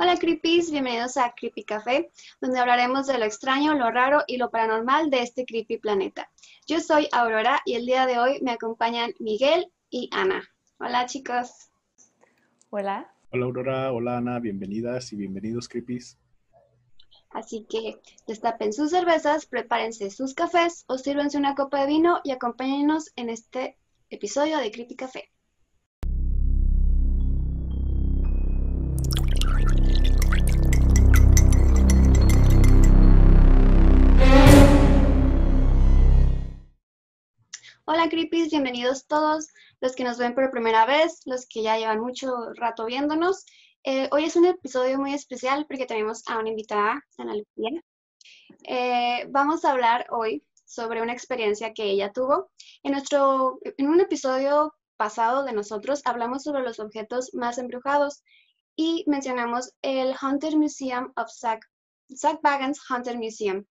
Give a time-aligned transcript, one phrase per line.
[0.00, 4.48] Hola Creepies, bienvenidos a Creepy Café, donde hablaremos de lo extraño, lo raro y lo
[4.48, 6.30] paranormal de este creepy planeta.
[6.68, 10.48] Yo soy Aurora y el día de hoy me acompañan Miguel y Ana.
[10.78, 11.72] Hola chicos.
[12.70, 13.12] Hola.
[13.32, 16.16] Hola Aurora, hola Ana, bienvenidas y bienvenidos Creepies.
[17.30, 22.30] Así que destapen sus cervezas, prepárense sus cafés o sírvense una copa de vino y
[22.30, 23.76] acompáñenos en este
[24.10, 25.32] episodio de Creepy Café.
[37.90, 39.48] Hola Creepies, bienvenidos todos
[39.80, 43.46] los que nos ven por primera vez, los que ya llevan mucho rato viéndonos.
[43.82, 47.82] Eh, hoy es un episodio muy especial porque tenemos a una invitada, Ana Lucía.
[48.64, 52.50] Eh, vamos a hablar hoy sobre una experiencia que ella tuvo.
[52.82, 58.22] En, nuestro, en un episodio pasado de nosotros hablamos sobre los objetos más embrujados
[58.76, 61.60] y mencionamos el Hunter Museum of Zach,
[62.14, 63.64] Zach Bagans Hunter Museum.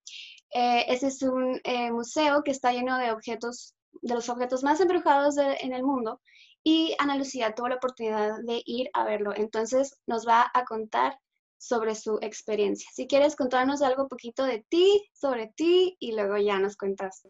[0.50, 1.60] Eh, ese es un
[1.92, 6.20] museo que está lleno de objetos de los objetos más embrujados en el mundo
[6.62, 9.32] y Ana Lucía tuvo la oportunidad de ir a verlo.
[9.34, 11.18] Entonces nos va a contar
[11.56, 12.88] sobre su experiencia.
[12.92, 17.26] Si quieres contarnos algo poquito de ti, sobre ti y luego ya nos cuentas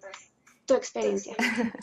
[0.67, 1.37] tu experiencia.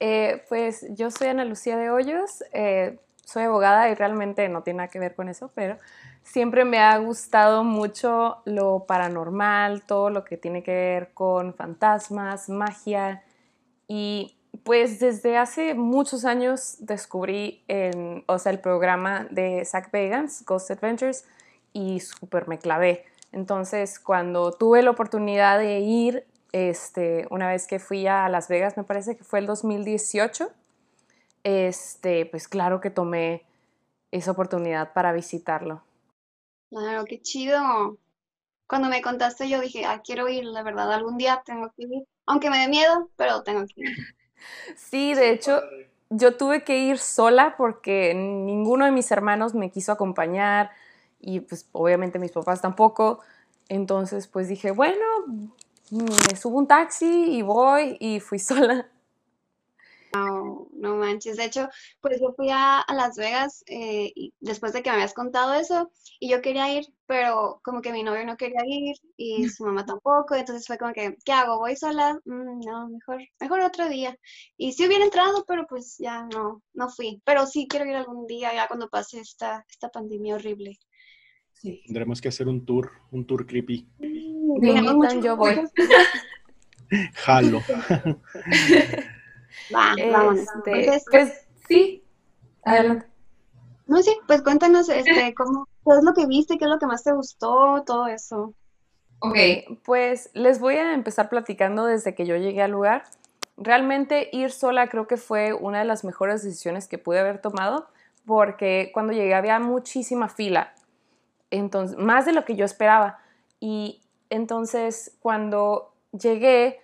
[0.00, 4.78] Eh, pues yo soy Ana Lucía de Hoyos, eh, soy abogada y realmente no tiene
[4.78, 5.78] nada que ver con eso, pero
[6.24, 12.48] siempre me ha gustado mucho lo paranormal, todo lo que tiene que ver con fantasmas,
[12.48, 13.22] magia,
[13.88, 20.44] y pues desde hace muchos años descubrí en, o sea, el programa de Zach Bagans,
[20.44, 21.24] Ghost Adventures,
[21.72, 23.04] y súper me clavé.
[23.32, 28.76] Entonces, cuando tuve la oportunidad de ir, este, una vez que fui a Las Vegas,
[28.76, 30.50] me parece que fue el 2018,
[31.42, 33.42] este, pues claro que tomé
[34.12, 35.82] esa oportunidad para visitarlo.
[36.70, 37.98] Claro, qué chido.
[38.68, 42.04] Cuando me contaste yo dije, ah, quiero ir, la verdad, algún día tengo que ir
[42.26, 43.96] aunque me dé miedo, pero tengo que ir.
[44.76, 45.60] Sí, de hecho,
[46.10, 50.70] yo tuve que ir sola porque ninguno de mis hermanos me quiso acompañar
[51.20, 53.20] y pues obviamente mis papás tampoco.
[53.68, 55.04] Entonces pues dije, bueno,
[55.90, 58.88] me subo un taxi y voy y fui sola.
[60.14, 61.36] No, no manches.
[61.36, 61.68] De hecho,
[62.00, 66.30] pues yo fui a, Las Vegas eh, después de que me habías contado eso y
[66.30, 70.34] yo quería ir, pero como que mi novio no quería ir y su mamá tampoco.
[70.34, 71.58] Entonces fue como que, ¿qué hago?
[71.58, 72.18] ¿Voy sola?
[72.24, 74.16] Mm, no, mejor, mejor otro día.
[74.56, 77.20] Y sí hubiera entrado, pero pues ya no, no fui.
[77.24, 80.78] Pero sí quiero ir algún día ya cuando pase esta, esta pandemia horrible.
[81.54, 81.82] Sí.
[81.86, 83.88] Tendremos que hacer un tour, un tour creepy.
[85.22, 85.60] Yo voy.
[87.14, 87.62] Jalo.
[89.74, 89.94] Va,
[90.34, 92.04] este, pues sí,
[92.64, 93.06] adelante.
[93.86, 96.86] No, sí, pues cuéntanos este, cómo, qué es lo que viste, qué es lo que
[96.86, 98.54] más te gustó, todo eso.
[99.20, 99.38] Ok,
[99.84, 103.04] pues les voy a empezar platicando desde que yo llegué al lugar.
[103.56, 107.88] Realmente ir sola creo que fue una de las mejores decisiones que pude haber tomado
[108.26, 110.74] porque cuando llegué había muchísima fila,
[111.50, 113.18] entonces, más de lo que yo esperaba.
[113.60, 116.80] Y entonces cuando llegué,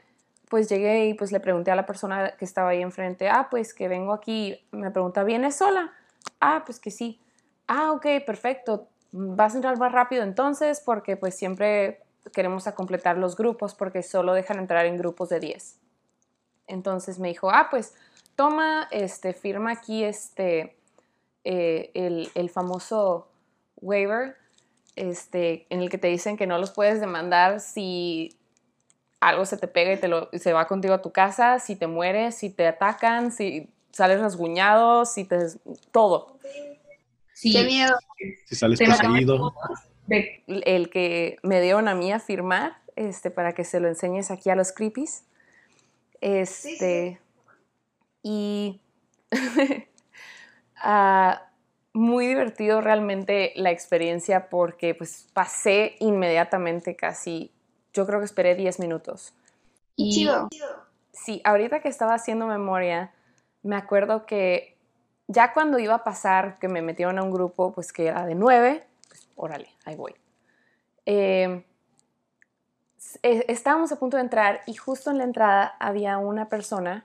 [0.51, 3.73] pues llegué y pues le pregunté a la persona que estaba ahí enfrente, ah, pues
[3.73, 5.93] que vengo aquí, me pregunta, ¿vienes sola?
[6.41, 7.21] Ah, pues que sí.
[7.69, 8.89] Ah, ok, perfecto.
[9.13, 12.03] Vas a entrar más rápido entonces porque pues siempre
[12.35, 15.79] queremos a completar los grupos porque solo dejan entrar en grupos de 10.
[16.67, 17.95] Entonces me dijo, ah, pues
[18.35, 20.77] toma, este, firma aquí este,
[21.45, 23.29] eh, el, el, famoso
[23.77, 24.37] waiver,
[24.97, 28.40] este, en el que te dicen que no los puedes demandar si
[29.21, 31.87] algo se te pega y te lo, se va contigo a tu casa, si te
[31.87, 35.39] mueres, si te atacan, si sales rasguñado, si te...
[35.93, 36.39] todo.
[37.35, 37.53] Sí.
[37.53, 37.97] Qué miedo.
[38.47, 39.55] Si sales poseído.
[40.49, 44.51] El que me dieron a mí a firmar, este, para que se lo enseñes aquí
[44.51, 45.25] a los creepies.
[46.21, 47.21] Este,
[48.23, 48.81] y
[50.85, 51.35] uh,
[51.93, 57.53] muy divertido realmente la experiencia porque pues pasé inmediatamente casi
[57.93, 59.35] yo creo que esperé 10 minutos.
[59.97, 60.49] Y Chido.
[61.13, 63.13] Sí, ahorita que estaba haciendo memoria,
[63.63, 64.77] me acuerdo que
[65.27, 68.35] ya cuando iba a pasar, que me metieron a un grupo, pues que era de
[68.35, 70.15] 9, pues órale, ahí voy.
[71.05, 71.63] Em,
[73.23, 77.05] e, estábamos a punto de entrar y justo en la entrada había una persona,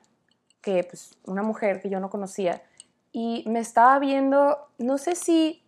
[0.62, 2.64] que pues una mujer que yo no conocía,
[3.12, 5.64] y me estaba viendo, no sé si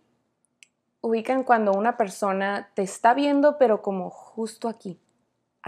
[1.00, 4.98] ubican cuando una persona te está viendo, pero como justo aquí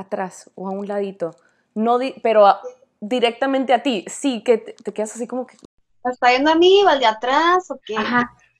[0.00, 1.35] atrás o a un ladito,
[1.75, 2.47] no pero
[3.00, 5.56] directamente a ti, sí, que te, quedas así como que...
[6.05, 7.97] ¿Está viendo a mí o al de atrás o qué?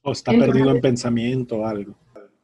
[0.02, 1.94] O está perdido en pensamiento o algo.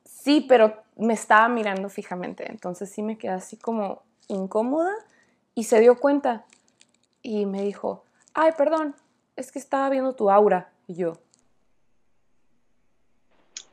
[0.05, 4.93] Sí, pero me estaba mirando fijamente, entonces sí me quedé así como incómoda
[5.55, 6.45] y se dio cuenta
[7.23, 8.05] y me dijo,
[8.35, 8.95] ay, perdón,
[9.37, 10.71] es que estaba viendo tu aura.
[10.89, 11.15] Y yo,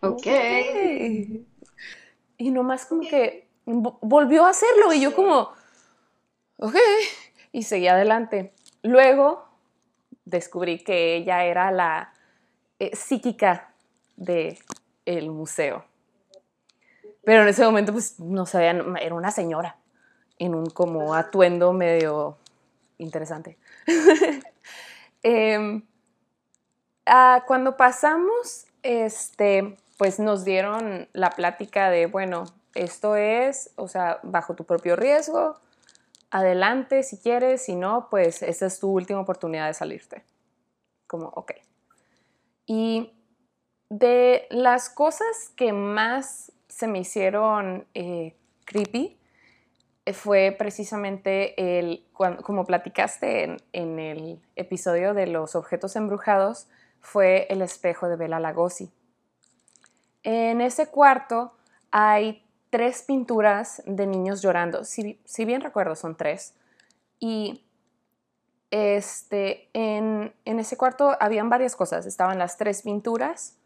[0.04, 0.28] Ok.
[2.38, 5.52] Y nomás como que volvió a hacerlo y yo como,
[6.58, 6.76] ok,
[7.52, 8.54] y seguí adelante.
[8.82, 9.46] Luego
[10.26, 12.14] descubrí que ella era la
[12.80, 13.74] eh, psíquica
[14.16, 14.58] del
[15.06, 15.86] el museo.
[17.24, 18.72] Pero en ese momento pues no sabía,
[19.02, 19.78] era una señora
[20.40, 22.38] en un como atuendo medio
[22.98, 23.58] interesante.
[25.26, 25.84] Em,
[27.06, 32.44] ah, cuando pasamos, este, pues nos dieron la plática de, bueno,
[32.74, 35.60] esto es, o sea, bajo tu propio riesgo,
[36.32, 40.24] adelante si quieres, si no, pues esa es tu última oportunidad de salirte.
[41.08, 41.52] Como, ok.
[42.66, 43.14] Y
[43.90, 48.36] de las cosas que más se me hicieron eh,
[48.66, 49.20] creepy
[50.06, 56.68] eh, fue precisamente el, como platicaste en, en, el episodio de los objetos embrujados,
[57.00, 58.92] fue el espejo de Bela Lugosi.
[60.24, 61.54] En ese cuarto
[61.92, 62.44] hay
[62.74, 66.56] tres pinturas de niños llorando, si, bien recuerdo son tres.
[67.20, 67.64] Y
[68.72, 72.08] este, en, ese cuarto habían varias cosas.
[72.08, 73.60] Estaban las tres pinturas,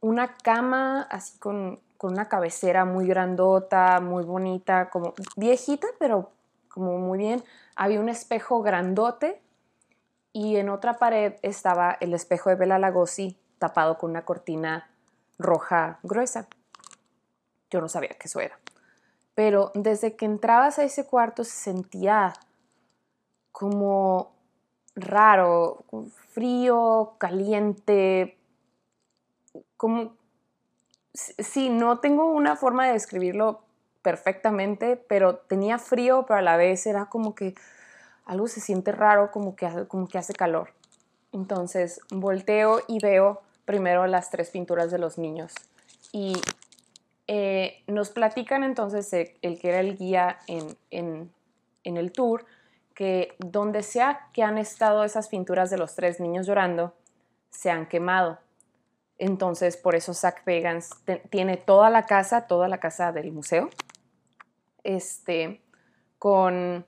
[0.00, 6.30] una cama así con, con, una cabecera muy grandota, muy bonita, como viejita, pero
[6.68, 7.42] como muy bien.
[7.74, 9.40] Había un espejo grandote
[10.34, 14.90] y en otra pared estaba el espejo de Bela Lugosi tapado con una cortina
[15.38, 16.48] roja gruesa.
[17.72, 18.58] Yo no sabía que eso era.
[19.34, 22.34] Pero desde que entrabas a ese cuarto se sentía
[23.50, 24.32] como
[24.94, 25.84] raro,
[26.30, 28.36] frío, caliente,
[29.76, 30.16] como...
[31.14, 33.62] Sí, no tengo una forma de describirlo
[34.02, 37.54] perfectamente, pero tenía frío, pero a la vez era como que
[38.24, 40.70] algo se siente raro, como que, como que hace calor.
[41.32, 45.54] Entonces volteo y veo primero las tres pinturas de los niños.
[46.12, 46.34] Y
[47.34, 51.32] eh, nos platican entonces el, que era el guía en,
[51.82, 52.44] el tour,
[52.94, 56.92] que donde sea que han estado esas pinturas de los tres niños llorando,
[57.48, 58.38] se han quemado.
[59.16, 60.90] Entonces, por eso Zach Pagans
[61.30, 63.70] tiene toda la casa, toda la casa del museo,
[64.84, 65.62] este,
[66.18, 66.84] con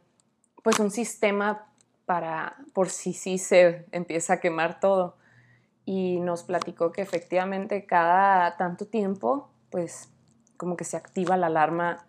[0.62, 1.68] pues un sistema
[2.04, 5.16] para, por si sí se empieza a quemar todo
[5.86, 10.10] y nos platicó que efectivamente cada tanto tiempo, pues
[10.56, 12.06] como que se activa la alarma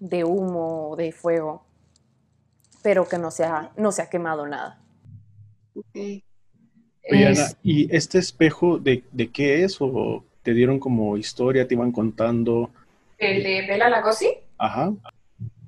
[0.00, 1.64] de humo o de fuego,
[2.82, 4.80] pero que no se ha, no se ha quemado nada.
[5.84, 9.76] Oye, Ana, ¿y este espejo de, de, qué es?
[9.80, 12.70] ¿O te dieron como historia, te iban contando?
[13.18, 14.28] ¿El de Bela Lugosi?
[14.58, 14.92] Ajá.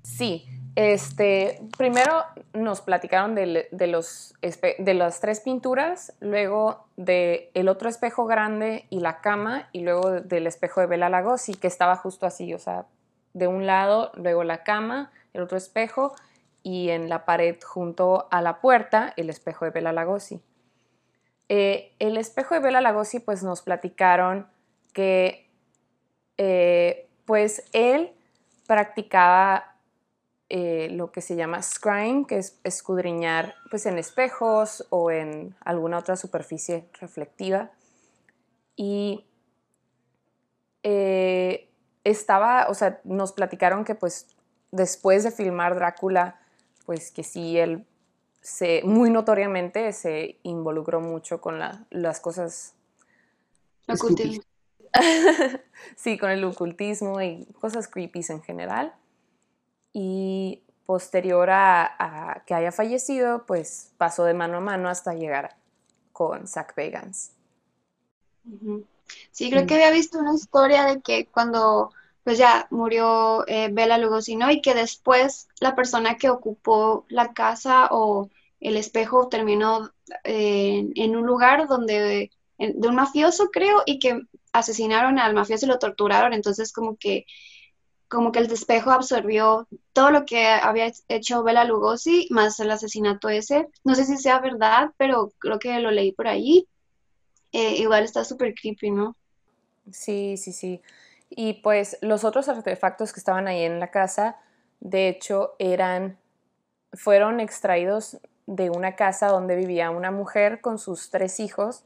[0.02, 0.46] Sí,
[0.76, 3.46] este, primero nos platicaron de,
[3.86, 9.82] los, de las tres pinturas, luego del el otro espejo grande y la cama, y
[9.82, 12.86] luego del espejo de Bela Lugosi, que estaba justo así, o sea,
[13.34, 16.14] de un lado, luego la cama, el otro espejo,
[16.64, 20.42] y en la pared junto a la puerta, el espejo de Bela Lugosi.
[21.48, 24.48] Eh, el espejo de Bela Lugosi, pues nos platicaron
[24.92, 25.48] que,
[26.36, 28.12] eh, pues él
[28.66, 29.73] practicaba
[30.56, 35.98] eh, lo que se llama scrying, que es escudriñar pues, en espejos o en alguna
[35.98, 37.72] otra superficie reflectiva.
[38.76, 39.24] Y
[40.84, 41.68] eh,
[42.04, 44.28] estaba, o sea, nos platicaron que pues
[44.70, 46.38] después de filmar Drácula,
[46.86, 47.84] pues que sí, él
[48.40, 51.58] se, muy notoriamente se involucró mucho con
[51.90, 52.76] las cosas...
[55.96, 58.94] sí, con el ocultismo y cosas creepy en general
[59.94, 65.56] y posterior a, que haya fallecido, pues pasó de mano a mano hasta llegar
[66.12, 67.32] con Zach Bagans.
[69.30, 71.90] Sí, creo que había visto una historia de que cuando
[72.24, 74.50] pues ya murió eh, Bela Lugosi, ¿no?
[74.50, 79.92] Y que después la persona que ocupó la casa o el espejo terminó
[80.24, 84.22] eh, en un lugar donde de un mafioso, creo, y que
[84.52, 86.32] asesinaron al mafioso y lo torturaron.
[86.32, 87.26] Entonces, como que
[88.14, 93.28] como que el despejo absorbió todo lo que había hecho Bela Lugosi, más el asesinato
[93.28, 93.68] ese.
[93.82, 96.66] No sé si sea verdad, pero creo que lo leí por ahí.
[97.52, 99.16] Eh, igual está súper creepy, ¿no?
[99.90, 100.80] Sí, sí, sí.
[101.28, 104.36] Y pues los otros artefactos que estaban ahí en la casa,
[104.80, 106.18] de hecho, eran,
[106.92, 111.84] fueron extraídos de una casa donde vivía una mujer con sus tres hijos,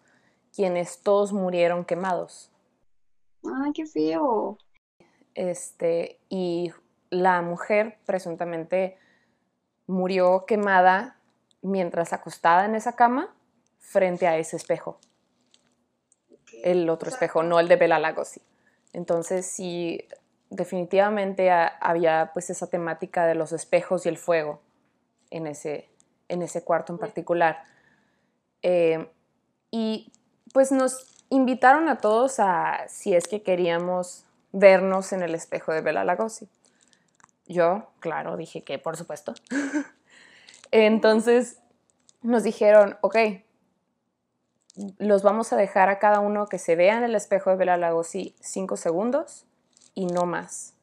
[0.54, 2.50] quienes todos murieron quemados.
[3.44, 4.58] ¡Ay, qué feo!
[5.38, 6.72] Este, y
[7.10, 8.98] la mujer presuntamente
[9.86, 11.16] murió quemada
[11.62, 13.32] mientras acostada en esa cama
[13.78, 14.98] frente a ese espejo.
[16.64, 18.42] El otro espejo, no el de Bela Lugosi.
[18.92, 20.08] Entonces, sí,
[20.50, 24.60] definitivamente había pues esa temática de los espejos y el fuego
[25.30, 25.88] en ese,
[26.26, 27.62] en ese cuarto en particular.
[28.62, 29.08] Eh,
[29.70, 30.12] y
[30.52, 35.80] pues nos invitaron a todos a, si es que queríamos vernos en el espejo de
[35.80, 36.48] Bela Lugosi.
[37.46, 39.34] Yo, claro, dije que por supuesto.
[40.70, 41.60] Entonces
[42.22, 43.16] nos dijeron, ok,
[44.98, 47.76] los vamos a dejar a cada uno que se vea en el espejo de Bela
[47.76, 49.46] Lugosi cinco segundos
[49.94, 50.74] y no más.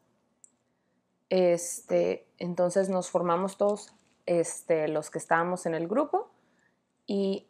[1.30, 3.94] Este, entonces nos formamos todos
[4.26, 6.30] este, los que estábamos en el grupo
[7.06, 7.48] y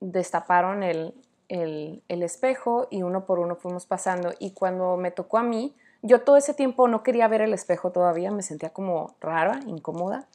[0.00, 1.14] destaparon el,
[1.48, 4.32] el, espejo y uno por uno fuimos pasando.
[4.38, 7.92] Y cuando me tocó a mí, yo todo ese tiempo no quería ver el espejo
[7.92, 10.26] todavía, me sentía como rara, incómoda.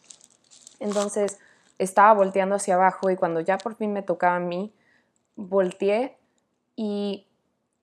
[0.80, 1.40] Entonces
[1.78, 4.72] estaba volteando hacia abajo y cuando ya por fin me tocaba a mí,
[5.36, 6.18] volteé
[6.76, 7.26] y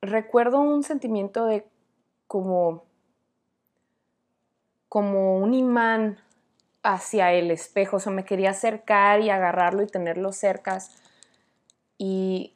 [0.01, 1.67] recuerdo un sentimiento de
[2.27, 2.85] como,
[4.89, 6.19] como un imán
[6.83, 10.79] hacia el espejo, o sea, me quería acercar y agarrarlo y tenerlo cerca.
[11.97, 12.53] Y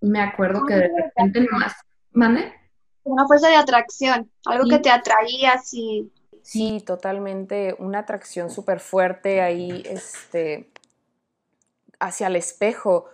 [0.00, 1.74] me acuerdo que de repente nomás,
[2.12, 2.54] ¿mane?
[3.04, 6.12] Una fuerza de atracción, algo que te atraía así.
[6.42, 10.70] Sí, totalmente, una atracción súper fuerte ahí, este,
[11.98, 13.06] hacia el espejo.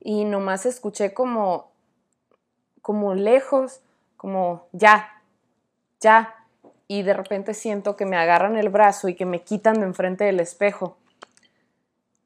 [0.00, 1.70] Y nomás escuché como,
[2.80, 3.80] como lejos,
[4.16, 5.22] como ya,
[6.00, 6.34] ya.
[6.88, 10.24] Y de repente siento que me agarran el brazo y que me quitan de enfrente
[10.24, 10.96] del espejo.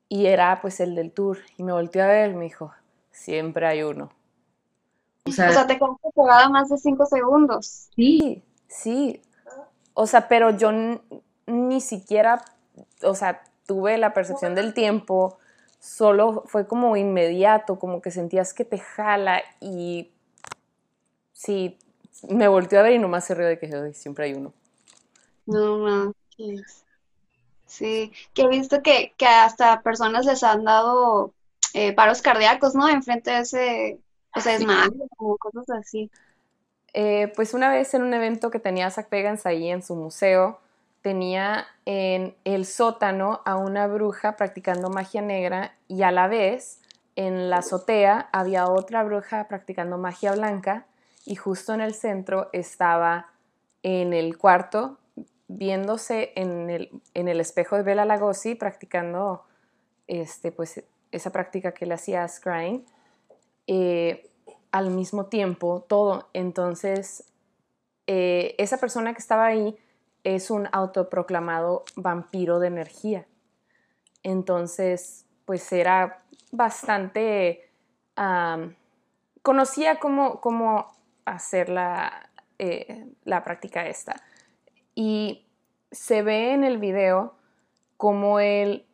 [0.08, 1.38] Y era pues el del tour.
[1.56, 2.72] Y me volteó a ver y me dijo,
[3.16, 4.10] siempre hay uno.
[5.26, 7.88] O sea, te quedaste pegada más de cinco segundos.
[7.96, 9.20] Sí, sí.
[9.94, 10.70] O sea, pero yo
[11.46, 12.44] ni siquiera,
[13.02, 15.38] o sea, tuve la percepción del tiempo,
[15.80, 20.12] solo fue como inmediato, como que sentías que te jala y
[21.32, 21.78] sí,
[22.28, 24.52] me volteó a ver y nomás se rió de que siempre hay uno.
[25.46, 26.84] No manches.
[27.66, 31.32] Sí, que he visto que, que hasta personas les han dado
[31.76, 32.88] eh, paros cardíacos, ¿no?
[32.88, 33.98] Enfrente de ese,
[34.34, 36.10] o sea, es más, como cosas así.
[36.94, 40.58] Eh, pues una vez en un evento que tenía Zach Pegans ahí en su museo,
[41.02, 46.80] tenía en el sótano a una bruja practicando magia negra y a la vez
[47.14, 50.86] en la azotea había otra bruja practicando magia blanca
[51.26, 53.28] y justo en el centro estaba
[53.82, 54.98] en el cuarto
[55.48, 59.44] viéndose en el, en el espejo de Bela Lagosi practicando
[60.08, 60.82] este, pues,
[61.12, 62.84] esa práctica que le hacía a Scrying,
[63.66, 64.30] eh,
[64.70, 66.28] al mismo tiempo todo.
[66.32, 67.24] Entonces,
[68.06, 69.76] eh, esa persona que estaba ahí
[70.24, 73.26] es un autoproclamado vampiro de energía.
[74.22, 77.70] Entonces, pues era bastante...
[79.42, 80.92] conocía cómo, cómo
[81.24, 84.22] hacer la, eh, la práctica esta.
[84.94, 85.46] Y
[85.90, 87.34] se ve en el video
[87.96, 88.85] como él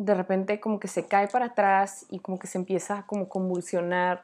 [0.00, 3.28] de repente como que se cae para atrás y como que se empieza a como
[3.28, 4.22] convulsionar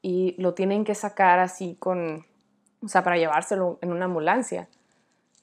[0.00, 2.24] y lo tienen que sacar así con,
[2.80, 4.68] o sea, para llevárselo en una ambulancia.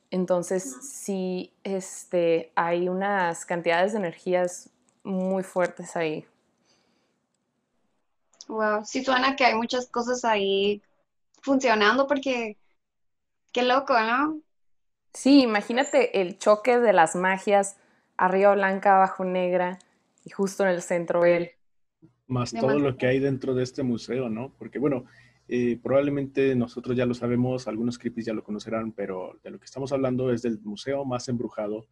[0.10, 4.70] Entonces, sí, este, hay unas cantidades de energías
[5.04, 6.26] muy fuertes ahí.
[8.48, 10.82] Wow, sí suena que hay muchas cosas ahí
[11.42, 12.56] funcionando porque
[13.52, 14.40] qué loco, ¿no?
[15.14, 17.76] Sí, imagínate el choque de las magias
[18.18, 19.80] arriba blanca, abajo negra
[20.24, 21.52] y justo en el centro él.
[22.28, 24.54] Más todo lo que hay dentro de este museo, ¿no?
[24.58, 25.06] Porque bueno,
[25.48, 29.66] eh, probablemente nosotros ya lo sabemos, algunos creepies ya lo conocerán, pero de lo que
[29.66, 31.86] estamos hablando es del museo más embrujado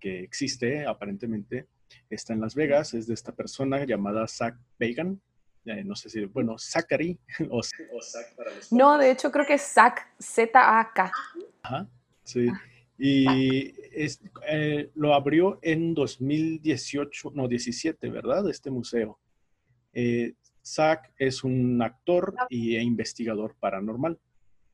[0.00, 1.66] que existe, aparentemente.
[2.08, 5.20] Está en Las Vegas, es de esta persona llamada Zach Bagan.
[5.66, 7.18] Eh, no sé si, bueno, Zachary
[7.50, 8.72] o, Zach para los...
[8.72, 11.12] No, de hecho creo que es Zach, Z-A-K.
[11.62, 11.86] Ajá,
[12.24, 12.48] sí.
[13.02, 18.46] Y es, eh, lo abrió en 2018, no, 17, ¿verdad?
[18.50, 19.18] Este museo.
[19.94, 24.20] Eh, Zach es un actor y e investigador paranormal.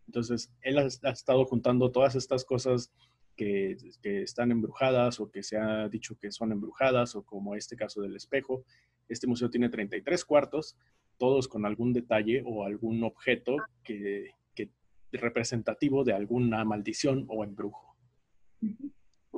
[0.08, 2.90] Entonces, él ha, estado juntando todas estas cosas
[3.36, 7.76] que, que, están embrujadas o que se ha dicho que son embrujadas o como este
[7.76, 8.64] caso del espejo.
[9.08, 10.76] Este museo tiene 33 cuartos,
[11.16, 14.68] todos con algún detalle o algún objeto que, que
[15.12, 17.95] representativo de alguna maldición o embrujo.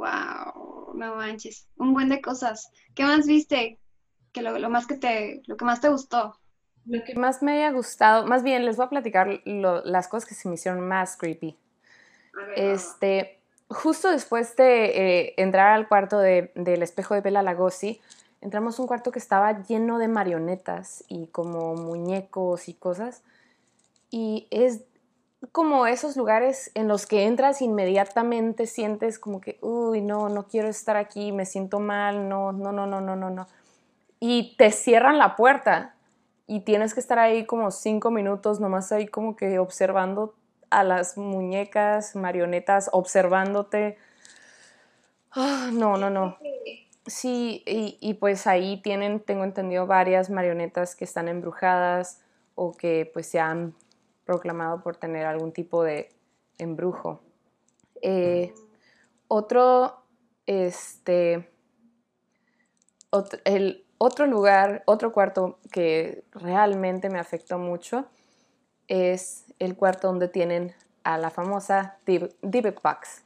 [0.08, 2.70] Wow, no manches, un buen de cosas.
[2.94, 3.78] ¿Qué más viste?
[4.32, 6.34] Que lo, más que te, lo que más te gustó.
[6.86, 10.34] Lo que más me haya gustado, más bien les voy a platicar las cosas que
[10.34, 11.56] se me hicieron más creepy.
[12.56, 13.38] Este,
[13.68, 18.00] justo después de eh, entrar al cuarto de- del espejo de Bela Lugosi,
[18.40, 23.22] entramos a un cuarto que estaba lleno de marionetas y como muñecos y cosas.
[24.10, 24.80] Y es
[25.52, 30.68] como esos lugares en los que entras inmediatamente sientes como que, uy, no, no quiero
[30.68, 33.46] estar aquí, me siento mal, no, no, no, no, no, no, no.
[34.20, 35.94] Y te cierran la puerta
[36.46, 40.34] y tienes que estar ahí como cinco minutos, nomás ahí como que observando
[40.70, 43.96] a las muñecas, marionetas, observándote.
[45.30, 46.36] Ah, no, no, no.
[47.06, 52.20] Sí, y, y pues ahí tienen, tengo entendido, varias marionetas que están embrujadas
[52.54, 53.74] o que pues se han
[54.28, 56.10] proclamado por tener algún tipo de
[56.58, 57.22] embrujo.
[58.02, 58.52] Eh,
[59.26, 60.02] otro,
[60.44, 61.48] este,
[63.46, 68.04] el otro lugar, otro cuarto que realmente me afectó mucho
[68.86, 73.22] es el cuarto donde tienen a la famosa Div- Dybbuk Box.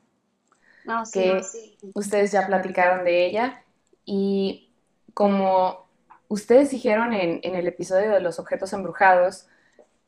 [0.85, 1.78] No, sí, que no, sí.
[1.94, 3.64] ustedes ya platicaron de ella
[4.04, 4.73] y
[5.14, 5.85] como
[6.28, 9.49] ustedes dijeron en, en el episodio de los objetos embrujados,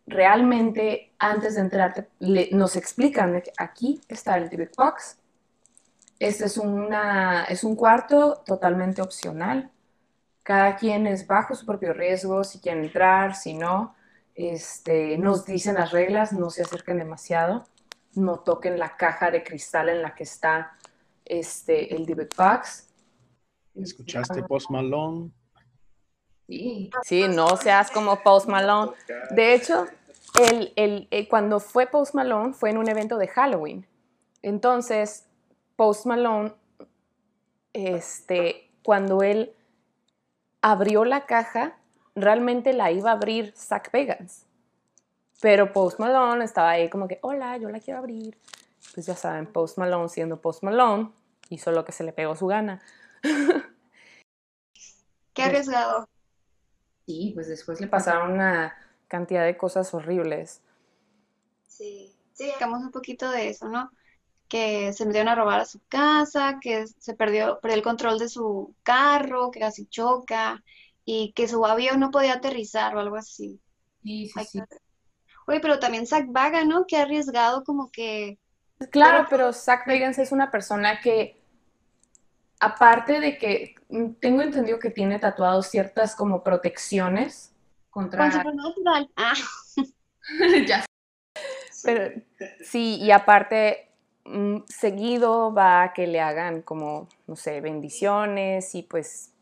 [0.06, 5.18] realmente antes de entrar te- le- nos explican aquí está el Dybbuk Box.
[6.18, 9.70] Este es, una, es un cuarto totalmente opcional.
[10.42, 13.94] Cada quien es bajo su propio riesgo, si quieren entrar, si no.
[14.34, 17.64] Este, nos dicen las reglas, no se acerquen demasiado,
[18.14, 20.76] no toquen la caja de cristal en la que está
[21.24, 22.88] este, el Dybbuk Box.
[23.74, 25.30] ¿Escuchaste Post Malone?
[26.46, 28.92] Sí, sí, no seas como Post Malone.
[29.30, 29.86] De hecho,
[30.40, 33.86] el, el- eh, cuando fue Post Malone fue en un evento de Halloween.
[34.42, 35.24] Entonces,
[35.76, 36.52] Post Malone,
[37.72, 39.52] este, cuando él
[40.60, 41.76] abrió la caja,
[42.14, 44.46] realmente la iba a abrir Zach Bagans.
[45.40, 48.38] Pero Post Malone estaba ahí como que, hola, yo la quiero abrir.
[48.94, 51.10] Pues ya saben, Post Malone siendo Post Malone,
[51.48, 52.80] hizo lo que se le pegó su gana.
[55.34, 56.08] Qué arriesgado.
[57.06, 58.74] Sí, pues después le pasaron una
[59.08, 60.60] cantidad de cosas horribles.
[61.66, 63.90] Sí, sí, hablamos un poquito de eso, ¿no?
[64.48, 68.28] Que se metieron a robar a su casa, que se perdió, perdió el control de
[68.28, 70.62] su carro, que casi choca,
[71.04, 73.60] y que su avión no podía aterrizar o algo así.
[74.02, 74.64] Sí, Ay, qué-
[75.48, 76.86] Oye, pero también Zach Baga, ¿no?
[76.86, 78.38] Que ha arriesgado como que...
[78.90, 81.43] Claro, pero Zach Bagans es una persona que,
[82.60, 83.74] aparte de que
[84.20, 87.52] tengo entendido que tiene tatuados ciertas como protecciones
[87.90, 88.30] Con contra...
[88.30, 89.10] Supernatural.
[89.16, 89.34] Ah,
[90.66, 90.84] Ya.
[91.82, 92.22] Pero
[92.62, 93.90] sí, y aparte,
[94.24, 99.32] mm, seguido va a que le hagan como, no sé, bendiciones y pues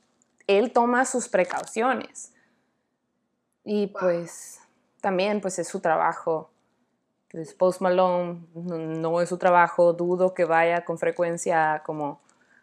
[0.49, 2.33] él toma sus precauciones.
[3.65, 4.61] Y pues
[5.01, 6.51] también pues es su trabajo.
[7.31, 12.21] Pues Post Malone no, no es su trabajo, dudo que vaya con frecuencia como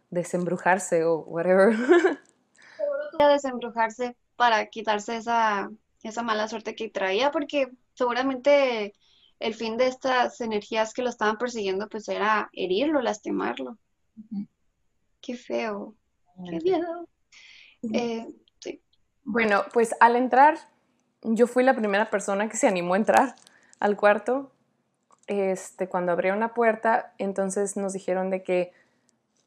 [0.10, 1.76] desembrujarse o whatever.
[3.20, 5.70] a desembrujarse para quitarse esa,
[6.04, 8.94] esa mala suerte que traía, porque seguramente
[9.40, 13.78] el fin de estas energías que lo estaban persiguiendo pues era herirlo, lastimarlo.
[15.22, 15.96] Qué feo,
[16.46, 17.08] qué miedo.
[17.94, 18.28] Eh,
[18.60, 18.82] sí.
[19.24, 20.58] Bueno, pues al entrar,
[21.22, 23.36] yo fui la primera persona que se animó a entrar
[23.80, 24.52] al cuarto.
[25.28, 28.74] Este, cuando abrieron la puerta, entonces nos dijeron de que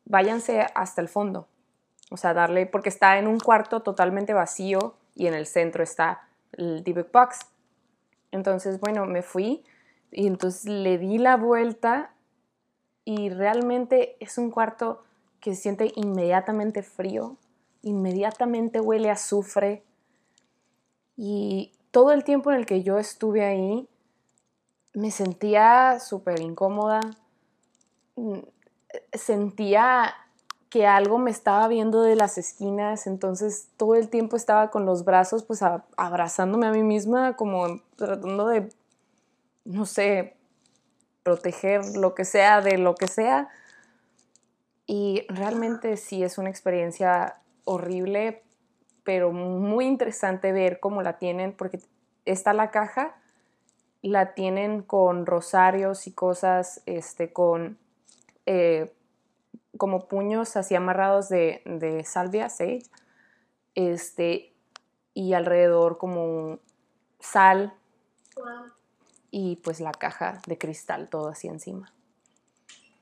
[0.04, 1.48] váyanse hasta el fondo.
[2.10, 6.28] O sea, darle, porque está en un cuarto totalmente vacío y en el centro está
[6.52, 7.40] el Dybbuk Box.
[8.30, 9.64] Entonces, bueno, me fui
[10.10, 12.12] y entonces le di la vuelta
[13.04, 15.04] y realmente es un cuarto
[15.40, 17.36] que se siente inmediatamente frío,
[17.82, 19.82] inmediatamente huele a azufre
[21.16, 23.88] y todo el tiempo en el que yo estuve ahí
[24.94, 27.00] me sentía súper incómoda,
[29.12, 30.14] sentía
[30.72, 35.04] que algo me estaba viendo de las esquinas, entonces todo el tiempo estaba con los
[35.04, 38.70] brazos pues abrazándome a mí misma, como tratando de,
[39.66, 40.34] no sé,
[41.22, 43.50] proteger lo que sea de lo que sea.
[44.86, 48.42] Y realmente sí es una experiencia horrible,
[49.04, 51.80] pero muy interesante ver cómo la tienen, porque
[52.24, 53.14] está la caja,
[54.00, 57.78] la tienen con rosarios y cosas, este, con
[58.46, 58.92] eh,
[59.76, 62.82] como puños así amarrados de, salvia, sage,
[63.74, 64.52] este,
[65.14, 66.58] y alrededor como
[67.20, 67.74] sal
[69.30, 71.92] y pues la caja de cristal, todo así encima.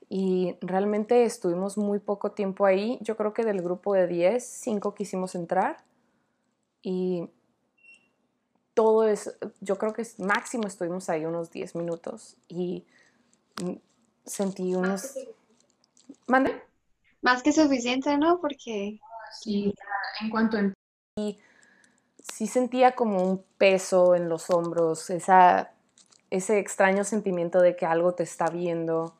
[0.09, 2.97] Y realmente estuvimos muy poco tiempo ahí.
[3.01, 5.77] Yo creo que del grupo de 10, 5 quisimos entrar.
[6.81, 7.29] Y
[8.73, 12.35] todo es, yo creo que máximo estuvimos ahí unos 10 minutos.
[12.49, 12.85] Y
[14.25, 15.13] sentí unos...
[16.27, 16.61] ¿Mande?
[17.21, 18.39] Más que suficiente, ¿no?
[18.39, 18.99] Porque...
[19.31, 19.73] Sí,
[20.21, 20.73] en cuanto a
[22.21, 25.71] sí sentía como un peso en los hombros, esa,
[26.29, 29.13] ese extraño sentimiento de que algo te está viendo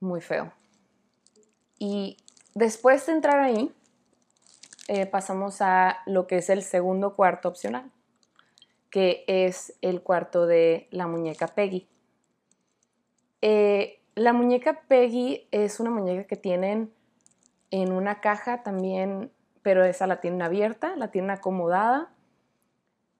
[0.00, 0.52] muy feo.
[1.78, 2.16] Y
[2.54, 3.72] después de entrar ahí,
[4.88, 7.90] eh, pasamos a lo que es el segundo cuarto opcional,
[8.90, 11.88] que es el cuarto de la muñeca Peggy.
[13.42, 16.92] Eh, la muñeca Peggy es una muñeca que tienen
[17.70, 19.30] en una caja también,
[19.62, 22.10] pero esa la tienen abierta, la tienen acomodada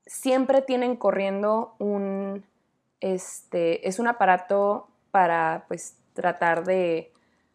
[0.06, 2.44] siempre tienen corriendo un,
[3.00, 7.12] este, es un aparato para pues tratar de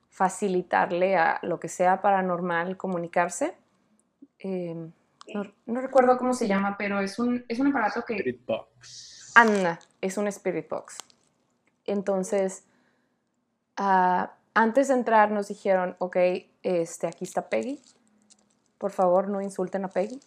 [0.09, 3.55] facilitarle a lo que sea paranormal comunicarse.
[4.39, 4.91] Em,
[5.65, 8.15] no, recuerdo cómo se llama, pero es un, es un aparato que...
[8.15, 9.31] Spirit Box.
[9.35, 10.97] Anda, es un Spirit Box.
[11.85, 12.65] Entonces,
[13.83, 16.17] ah, antes de entrar nos dijeron, ok,
[16.63, 17.81] este, aquí está Peggy.
[18.77, 20.19] Por favor, no insulten a Peggy.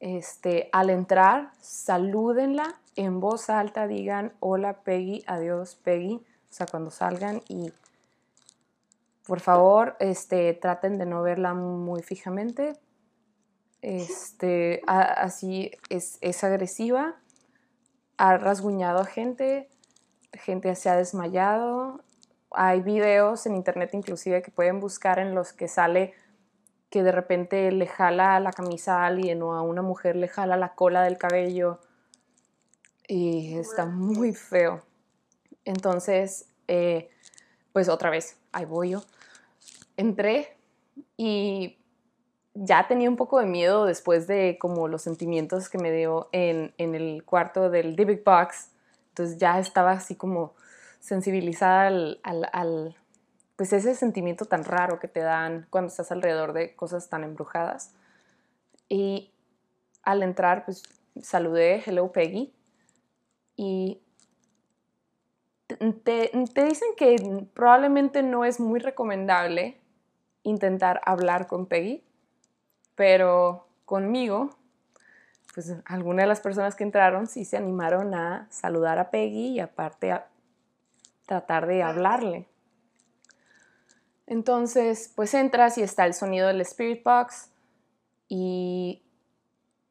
[0.00, 6.90] Este, al entrar, salúdenla en voz alta, digan hola Peggy, adiós Peggy, o sea, cuando
[6.90, 7.72] salgan y
[9.26, 12.74] por favor, este, traten de no verla muy fijamente.
[13.80, 17.16] Este, así es, es agresiva,
[18.18, 19.70] ha rasguñado a gente,
[20.32, 22.03] gente se ha desmayado.
[22.54, 26.14] Hay videos en internet inclusive que pueden buscar en los que sale
[26.90, 30.56] que de repente le jala la camisa a alguien o a una mujer le jala
[30.56, 31.80] la cola del cabello
[33.08, 34.82] y está muy feo.
[35.64, 37.10] Entonces, eh,
[37.72, 39.02] pues otra vez, ahí voy yo.
[39.96, 40.56] Entré
[41.16, 41.78] y
[42.54, 46.72] ya tenía un poco de miedo después de como los sentimientos que me dio en,
[46.78, 48.70] el cuarto del Big Box.
[49.08, 50.54] Entonces ya estaba así como
[51.04, 51.88] sensibilizada
[52.22, 52.96] al
[53.56, 57.94] pues ese sentimiento tan raro que te dan cuando estás alrededor de cosas tan embrujadas.
[58.88, 59.30] Y
[60.02, 60.82] al entrar, pues
[61.20, 62.52] saludé, hello Peggy,
[63.56, 64.00] y
[65.66, 69.80] te, te, dicen que probablemente no es muy recomendable
[70.42, 72.02] intentar hablar con Peggy,
[72.96, 74.50] pero conmigo,
[75.54, 79.60] pues algunas de las personas que entraron sí se animaron a saludar a Peggy y
[79.60, 80.26] aparte a
[81.26, 82.48] tratar de hablarle.
[84.26, 87.50] Entonces, pues entras y está el sonido del Spirit Box
[88.28, 89.02] y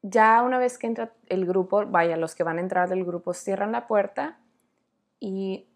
[0.02, 3.34] ya una vez que entra el grupo, vaya, los que van a entrar del grupo
[3.34, 4.40] cierran la puerta
[5.20, 5.68] y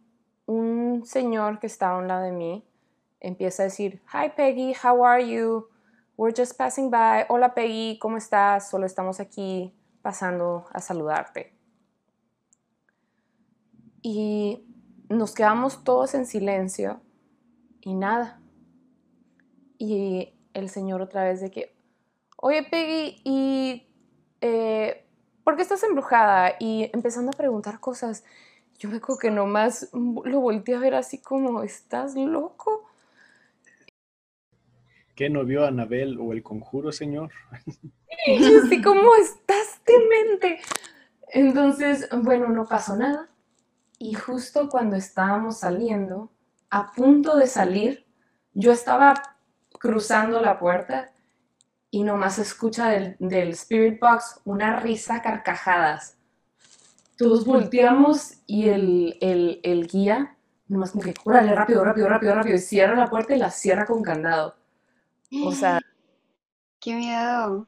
[0.45, 2.67] un señor que está a un lado de mí
[3.19, 5.69] empieza a decir, Hi Peggy, how are you?
[6.17, 7.25] We're just passing by.
[7.29, 8.69] Hola Peggy, ¿cómo estás?
[8.69, 11.53] Solo estamos aquí pasando a saludarte.
[14.01, 14.65] Y
[15.09, 17.01] nos quedamos todos en silencio
[17.81, 18.41] y nada.
[19.77, 21.75] Y el señor otra vez de que,
[22.37, 23.87] oye Peggy, ¿y
[24.41, 25.05] eh,
[25.43, 26.53] por qué estás embrujada?
[26.59, 28.23] Y empezando a preguntar cosas.
[28.79, 32.87] Yo me acuerdo que nomás lo volteé a ver así como, ¿estás loco?
[35.15, 37.31] ¿Qué no vio Anabel o el conjuro, señor?
[38.25, 40.59] Y así como, estás demente.
[41.29, 43.29] Entonces, bueno, no pasó nada.
[43.97, 46.31] Y justo cuando estábamos saliendo,
[46.69, 48.05] a punto de salir,
[48.53, 49.15] yo estaba
[49.79, 51.11] cruzando la puerta
[51.89, 56.17] y nomás escucha del, del Spirit Box una risa carcajadas.
[57.17, 62.55] Todos volteamos y el, el, el guía nomás como que, órale, rápido, rápido, rápido, rápido,
[62.55, 64.55] y cierra la puerta y la cierra con candado.
[65.43, 65.79] O sea...
[66.79, 67.67] ¡Qué miedo!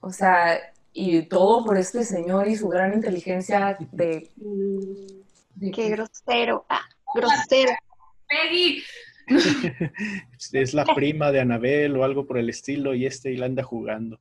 [0.00, 0.58] o sea,
[0.92, 4.30] y todo por este señor y su gran inteligencia de...
[5.74, 6.64] ¡Qué grosero!
[6.68, 7.72] ¡Ah, grosero!
[8.28, 8.82] Peggy,
[10.52, 13.62] es la prima de Anabel o algo por el estilo y este y la anda
[13.62, 14.20] jugando.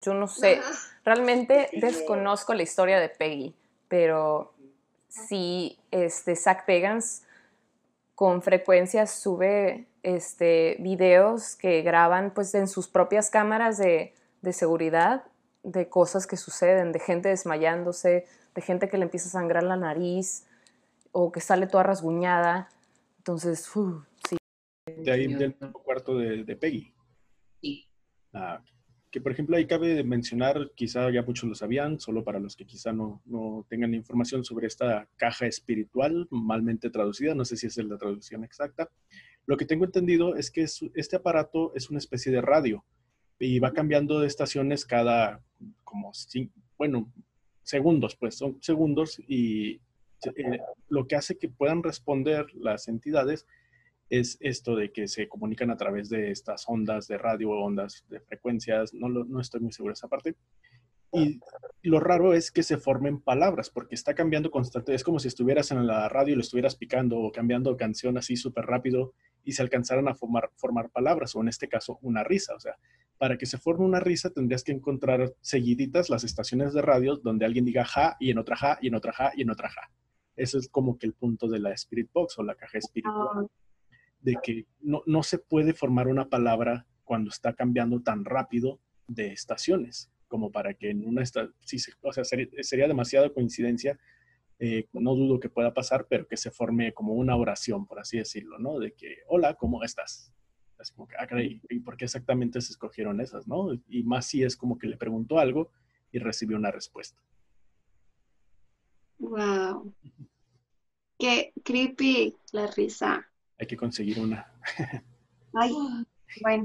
[0.00, 0.60] Yo no sé,
[1.04, 3.54] realmente desconozco la historia de Peggy,
[3.88, 4.54] pero
[5.08, 7.24] sí, este, Zach Pegans
[8.14, 15.24] con frecuencia sube este, videos que graban pues en sus propias cámaras de, de seguridad
[15.70, 19.76] de cosas que suceden, de gente desmayándose, de gente que le empieza a sangrar la
[19.76, 20.46] nariz
[21.12, 22.68] o que sale toda rasguñada.
[23.18, 23.70] Entonces,
[24.96, 26.92] de ahí del cuarto de, Peggy.
[27.60, 27.86] Sí.
[28.32, 28.62] Ah,
[29.10, 32.66] que por ejemplo ahí cabe mencionar, quizá ya muchos lo sabían, solo para los que
[32.66, 37.76] quizá no, no tengan información sobre esta caja espiritual, malmente traducida, no sé si es
[37.78, 38.90] la traducción exacta.
[39.46, 42.84] Lo que tengo entendido es que este aparato es una especie de radio
[43.38, 45.42] y va cambiando de estaciones cada
[45.84, 47.12] como cinco, bueno,
[47.62, 49.80] segundos, pues son segundos y
[50.24, 53.46] eh, lo que hace que puedan responder las entidades
[54.10, 58.20] es esto de que se comunican a través de estas ondas de radio, ondas de
[58.20, 60.34] frecuencias, no, no estoy muy seguro de esa parte.
[61.12, 61.40] Y
[61.82, 64.94] lo raro es que se formen palabras, porque está cambiando constante.
[64.94, 68.36] Es como si estuvieras en la radio y lo estuvieras picando o cambiando canción así
[68.36, 72.54] súper rápido y se alcanzaran a formar, formar palabras, o en este caso, una risa.
[72.54, 72.76] O sea,
[73.18, 77.44] para que se forme una risa tendrías que encontrar seguiditas las estaciones de radio donde
[77.44, 79.90] alguien diga ja y en otra ja y en otra ja y en otra ja.
[80.36, 83.48] Eso es como que el punto de la Spirit Box o la caja espiritual.
[84.20, 89.32] De que no, no se puede formar una palabra cuando está cambiando tan rápido de
[89.32, 93.98] estaciones como para que en una, sí, o sea, sería, demasiada coincidencia,
[94.60, 98.18] eh, no dudo que pueda pasar, pero que se forme como una oración, por así
[98.18, 98.78] decirlo, ¿no?
[98.78, 100.32] De que, hola, ¿cómo estás?
[100.80, 101.26] Es como que, ah,
[101.68, 103.72] ¿y por qué exactamente se escogieron esas, no?
[103.88, 105.70] Y más si es como que le preguntó algo
[106.12, 107.20] y recibió una respuesta.
[109.18, 109.92] Wow.
[111.18, 113.28] Qué creepy la risa.
[113.58, 114.46] Hay que conseguir una.
[115.54, 115.72] Ay,
[116.42, 116.64] bueno.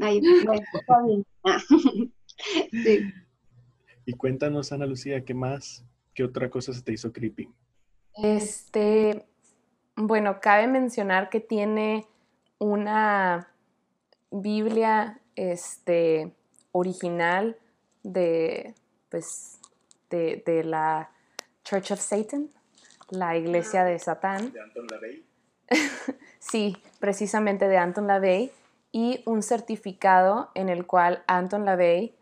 [0.00, 1.24] Ay, bueno, está bien.
[4.06, 5.82] Y cuéntanos, Ana Lucía, ¿qué más?
[6.14, 7.48] ¿Qué otra cosa se te hizo creepy?
[8.22, 9.24] Este,
[9.96, 12.06] bueno, cabe mencionar que tiene
[12.64, 13.48] una
[14.30, 16.32] Biblia este,
[16.72, 17.58] original
[18.02, 18.74] de,
[19.10, 19.58] pues,
[20.08, 21.10] de, de la
[21.62, 22.48] Church of Satan,
[23.10, 24.50] la iglesia de Satán.
[24.50, 25.24] ¿De Anton LaVey?
[26.38, 28.50] sí, precisamente de Anton LaVey.
[28.92, 32.14] Y un certificado en el cual Anton LaVey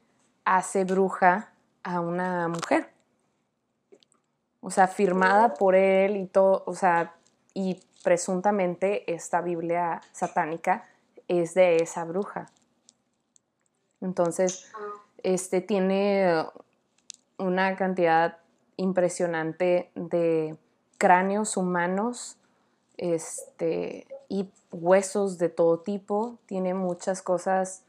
[0.44, 1.52] hace bruja
[1.85, 2.90] a una mujer.
[4.61, 7.14] O sea, firmada por él y todo, o sea,
[7.55, 10.85] y presuntamente esta Biblia satánica
[11.29, 12.51] es de esa bruja.
[14.01, 14.71] Entonces,
[15.23, 16.45] este tiene
[17.38, 18.38] una cantidad
[18.77, 20.57] impresionante de
[20.99, 22.37] cráneos humanos
[22.97, 26.38] este, y huesos de todo tipo.
[26.47, 27.85] Tiene muchas cosas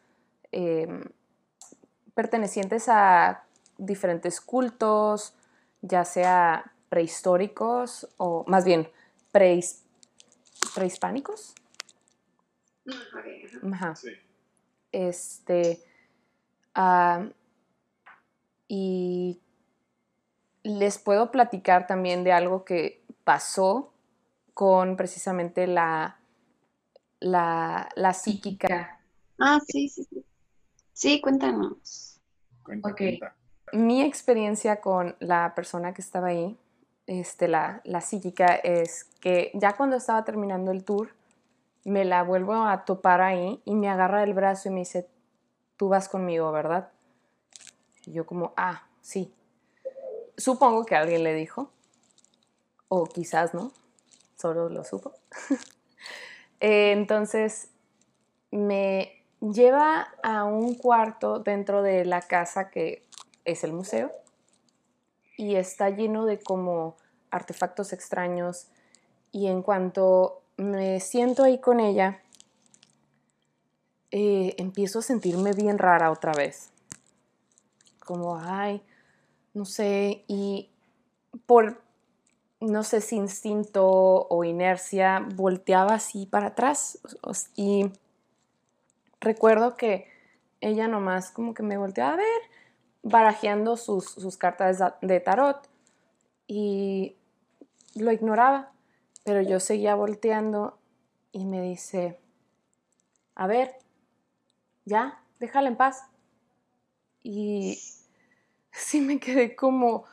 [0.51, 1.03] em,
[2.13, 3.43] pertenecientes a
[3.77, 5.33] diferentes cultos,
[5.81, 8.87] ya sea prehistóricos o más bien
[9.31, 9.82] prehispánicos.
[13.71, 13.93] Ajá.
[14.91, 15.83] Este.
[16.75, 17.27] Ah,
[18.67, 19.39] y
[20.63, 23.93] les puedo platicar también de algo que pasó
[24.53, 26.19] con precisamente la,
[27.19, 28.99] la, la psíquica.
[29.39, 30.25] Ah, sí, sí, sí.
[30.93, 32.19] Sí, cuéntanos.
[33.73, 36.57] Mi experiencia con la persona que estaba ahí,
[37.07, 41.09] este, la, la psíquica, es que ya cuando estaba terminando el tour,
[41.83, 45.07] me la vuelvo a topar ahí y me agarra el brazo y me dice,
[45.77, 46.89] tú vas conmigo, ¿verdad?
[48.05, 49.33] Y yo como, ah, sí.
[50.37, 51.69] Supongo que alguien le dijo,
[52.87, 53.71] o quizás no,
[54.37, 55.13] solo lo supo.
[56.59, 57.69] Entonces,
[58.51, 63.03] me lleva a un cuarto dentro de la casa que
[63.43, 64.11] es el museo
[65.37, 66.95] y está lleno de como
[67.31, 68.67] artefactos extraños
[69.31, 72.21] y en cuanto me siento ahí con ella,
[74.11, 76.69] eh, empiezo a sentirme bien rara otra vez.
[77.99, 78.83] Como, ay,
[79.53, 80.69] no sé, y
[81.47, 81.81] por,
[82.59, 83.87] no sé si instinto
[84.29, 86.99] o inercia, volteaba así para atrás
[87.55, 87.91] y
[89.19, 90.07] recuerdo que
[90.61, 92.41] ella nomás como que me volteó a ver,
[93.03, 95.69] barajeando sus, cartas de tarot
[96.47, 97.15] y
[97.95, 98.71] lo ignoraba,
[99.23, 100.79] pero yo seguía volteando
[101.31, 102.19] y me dice,
[103.35, 103.75] a ver,
[104.85, 106.03] ya, déjala en paz.
[107.21, 107.79] Y
[108.71, 110.05] sí me quedé como,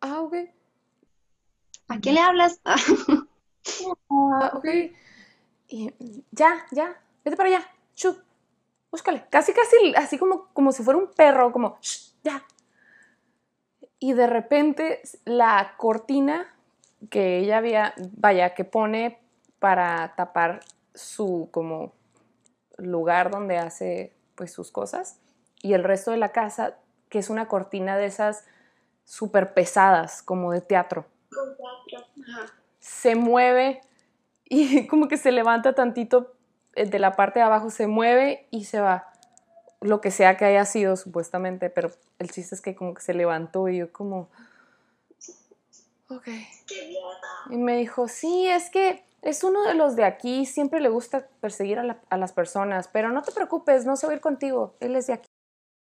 [0.00, 0.34] ah, ok.
[1.88, 2.60] ¿A qué le hablas?
[2.64, 4.66] ah, ok.
[5.68, 5.92] Y
[6.30, 7.68] ya, ya, vete para allá
[8.90, 9.24] búscale.
[9.30, 11.78] Casi, casi, así como, como si fuera un perro, como,
[12.22, 12.44] ya.
[13.98, 16.54] Y de repente la cortina
[17.10, 19.20] que ella había, vaya, que pone
[19.58, 20.60] para tapar
[20.94, 21.92] su como
[22.76, 25.18] lugar donde hace pues sus cosas
[25.62, 26.76] y el resto de la casa,
[27.08, 28.44] que es una cortina de esas
[29.04, 31.06] súper pesadas, como de teatro.
[32.78, 33.80] Se mueve
[34.44, 36.34] y como que se levanta tantito
[36.78, 39.10] eh, de la parte de abajo se mueve y se va.
[39.80, 43.14] Lo que sea que haya sido supuestamente, pero el chiste es que como que se
[43.14, 44.28] levantó y yo como...
[46.08, 46.28] Ok.
[47.50, 51.28] Y me dijo, sí, es que es uno de los de aquí, siempre le gusta
[51.40, 54.96] perseguir a, las personas, pero no te preocupes, no se va a ir contigo, él
[54.96, 55.28] es de aquí.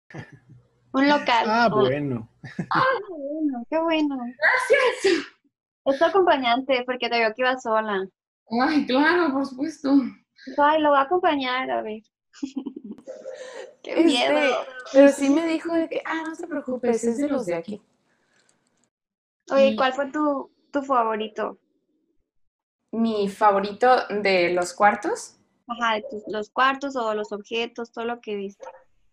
[0.92, 1.46] Un local.
[1.48, 2.28] Ah, bueno.
[2.72, 4.18] Ah, bueno, qué bueno.
[4.18, 5.26] Gracias.
[5.86, 8.08] Es tu acompañante, porque te veo que iba sola.
[8.50, 9.92] Ay, claro, por supuesto.
[10.58, 12.02] Ay, lo voy a acompañar, a ver.
[13.84, 14.66] Qué Este, miedo.
[14.94, 17.82] pero sí me dijo de que, ah, no te preocupes, es de los de aquí.
[19.52, 21.58] Oye, ¿cuál fue tu, tu favorito?
[22.92, 25.38] Mi favorito de los cuartos.
[25.68, 28.66] Ajá, de tus- los cuartos o los objetos, todo lo que viste.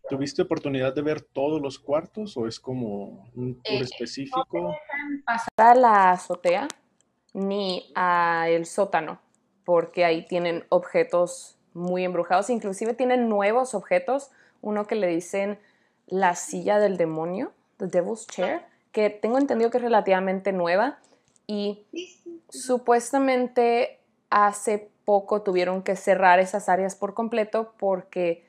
[0.09, 4.73] ¿Tuviste oportunidad de ver todos los cuartos o es como un tour Eh, específico?
[5.57, 6.67] a la azotea
[7.33, 9.19] ni a el sótano,
[9.67, 15.59] porque ahí tienen objetos muy embrujados, inclusive tienen nuevos objetos, uno que le dicen
[16.05, 18.61] la silla del demonio, the devil's chair,
[18.93, 20.99] que tengo entendido que es relativamente nueva
[21.47, 21.85] y
[22.47, 23.99] supuestamente
[24.29, 28.45] hace poco tuvieron que cerrar esas áreas por completo porque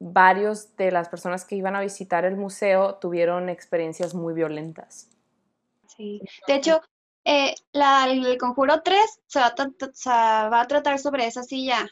[0.00, 5.10] varios de las personas que iban a visitar el museo tuvieron experiencias muy violentas.
[5.96, 6.20] Sí.
[6.48, 6.80] De hecho,
[7.26, 11.42] eh, la, el Conjuro 3 se va, a tra- se va a tratar sobre esa
[11.42, 11.86] silla.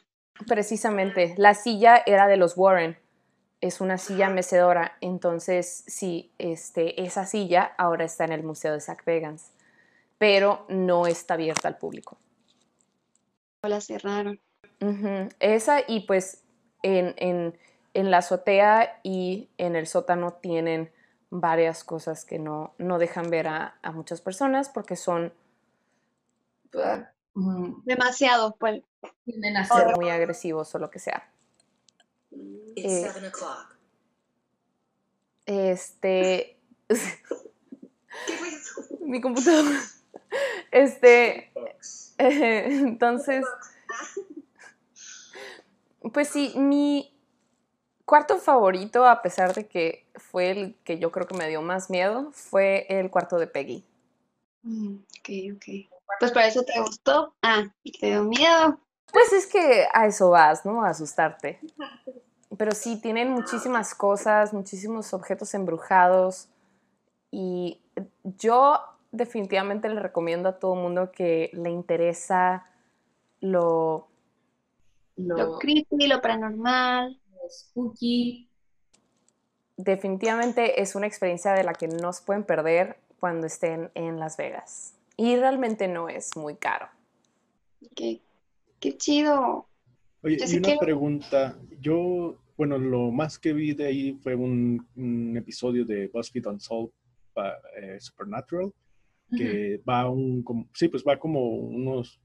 [0.46, 2.96] Precisamente, la silla era de los Warren,
[3.60, 8.80] es una silla mecedora, entonces sí, este, esa silla ahora está en el Museo de
[8.80, 9.50] Zach Bagans,
[10.18, 12.16] pero no está abierta al público.
[13.62, 14.40] La cerraron.
[15.40, 16.42] Esa y pues
[16.82, 17.58] en, en-
[17.94, 20.90] en la azotea y en el sótano tienen
[21.40, 25.32] varias cosas que no, no dejan ver a, a muchas personas porque son
[27.34, 28.82] mm, Demasiado, pues.
[29.02, 31.28] a ser muy agresivos o lo que sea.
[32.76, 33.76] It's Eh, seven o'clock.
[35.46, 36.56] Este,
[36.88, 38.82] ¿Qué fue eso?
[39.00, 39.80] mi computadora.
[40.70, 42.14] Este, Books.
[42.18, 43.44] entonces,
[46.12, 47.13] pues sí, mi
[48.04, 51.90] cuarto favorito, a pesar de que fue el que yo creo que me dio más
[51.90, 53.84] miedo, fue el cuarto de Peggy.
[54.62, 55.64] Mm, ok, ok.
[56.20, 57.34] Pues por eso te gustó.
[57.42, 57.64] Ah,
[58.00, 58.78] te dio miedo.
[59.12, 60.84] Pues es que a eso vas, ¿no?
[60.84, 61.60] A asustarte.
[62.56, 66.48] Pero sí, tienen muchísimas cosas, muchísimos objetos embrujados.
[67.30, 67.80] Y
[68.38, 68.80] yo
[69.12, 72.66] definitivamente le recomiendo a todo mundo que le interesa
[73.40, 74.08] lo,
[75.16, 77.20] Lo lo creepy, lo paranormal.
[77.48, 78.48] Spooky.
[79.76, 84.36] definitivamente es una experiencia de la que no se pueden perder cuando estén en Las
[84.36, 84.94] Vegas.
[85.16, 86.88] Y realmente no es muy caro.
[87.94, 88.20] Qué,
[88.80, 89.66] qué chido.
[90.22, 91.58] Oye, Yo y una quiero- pregunta.
[91.80, 96.92] Yo, bueno, lo más que vi de ahí fue un, un episodio de BuzzFeed Unsolved
[97.32, 98.72] pa- eh, Supernatural,
[99.36, 102.20] que va un, como- sí, pues va como unos,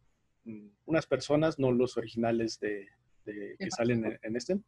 [0.46, 2.88] mm, unas personas, no los originales de,
[3.26, 4.60] de- que salen en, en este,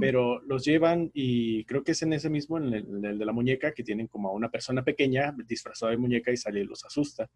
[0.00, 3.24] pero los llevan y creo que es en ese mismo, en el, en el de
[3.24, 6.64] la muñeca, que tienen como a una persona pequeña disfrazada de muñeca y sale y
[6.64, 7.28] los asusta.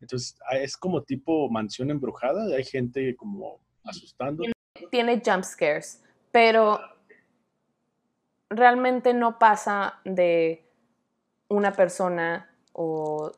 [0.00, 4.44] Entonces, ah, es como tipo mansión embrujada, hay gente como asustando.
[4.90, 6.80] tiene jump scares, pero
[8.50, 10.64] realmente no pasa de
[11.48, 13.30] una persona o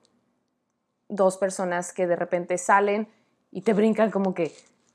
[1.08, 3.08] dos personas que de repente salen
[3.50, 4.52] y te brincan como que,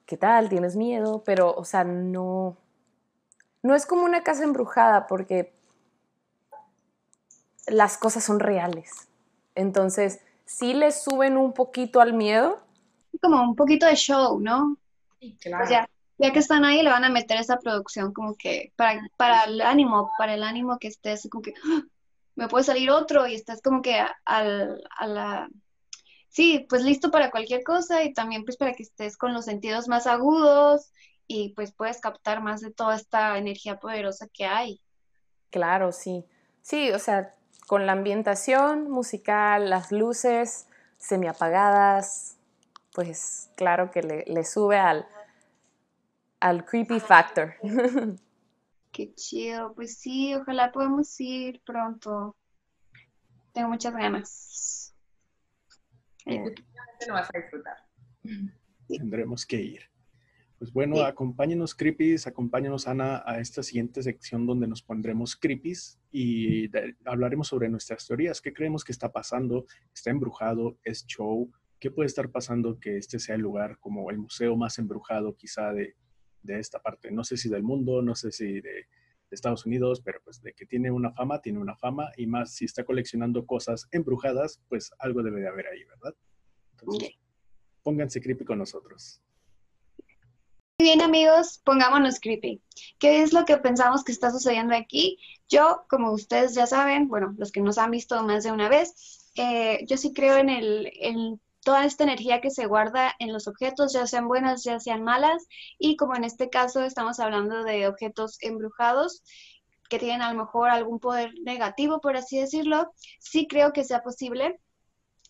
[0.09, 0.49] ¿qué tal?
[0.49, 1.21] ¿Tienes miedo?
[1.23, 2.57] Pero, o sea, no,
[3.61, 5.53] no es como una casa embrujada porque
[7.67, 9.07] las cosas son reales.
[9.53, 12.59] Entonces, sí le suben un poquito al miedo,
[13.21, 14.77] Como un poquito de show, ¿no?
[15.19, 15.65] Sí, claro.
[15.65, 18.99] Pues ya, ya que están ahí, le van a meter esa producción como que para,
[19.15, 21.83] para el ánimo, para el ánimo que estés como que ¡ah!
[22.35, 25.49] me puede salir otro y estás como que al, a la...
[26.29, 29.87] Sí, pues listo para cualquier cosa y también pues para que estés con los sentidos
[29.87, 30.93] más agudos
[31.27, 34.81] y pues puedes captar más de toda esta energía poderosa que hay.
[35.49, 36.23] Claro, sí.
[36.61, 37.33] Sí, o sea,
[37.67, 42.37] con la ambientación musical, las luces semiapagadas,
[42.93, 45.07] pues claro que le, le sube al,
[46.39, 47.55] al creepy factor.
[48.91, 52.35] Qué chido, pues sí, ojalá podamos ir pronto.
[53.53, 54.88] Tengo muchas ganas.
[56.35, 57.77] Eh, vas a disfrutar.
[58.87, 59.81] tendremos que ir.
[60.57, 61.01] Pues bueno, Sí.
[61.03, 67.47] acompáñenos creepies, acompáñenos Ana a esta siguiente sección donde nos pondremos creepies y de- hablaremos
[67.47, 68.41] sobre nuestras teorías.
[68.41, 69.65] ¿Qué creemos que está pasando?
[69.93, 70.77] ¿Está embrujado?
[70.83, 71.49] ¿Es show?
[71.79, 75.71] ¿Qué puede estar pasando que este sea el lugar como el museo más embrujado quizá
[75.71, 75.95] de,
[76.43, 77.09] de esta parte?
[77.09, 78.87] No sé si del mundo, no sé si de,
[79.29, 82.53] de Estados Unidos, pero pues de que tiene una fama, tiene una fama y más
[82.53, 86.15] si está coleccionando cosas embrujadas, pues algo debe de haber ahí, ¿verdad?
[86.71, 87.11] Entonces,
[87.83, 89.21] pónganse creepy con nosotros.
[90.79, 92.61] Muy bien, amigos, pongámonos creepy.
[92.99, 95.17] ¿Qué es lo que pensamos que está sucediendo aquí?
[95.49, 99.29] Yo, como ustedes ya saben, bueno, los que nos han visto más de una vez,
[99.35, 103.47] eh, yo sí creo en el, en toda esta energía que se guarda en los
[103.47, 105.45] objetos, ya sean buenas, ya sean malas,
[105.77, 109.23] y como en este caso estamos hablando de objetos embrujados
[109.89, 114.01] que tienen a lo mejor algún poder negativo, por así decirlo, sí creo que sea
[114.03, 114.59] posible.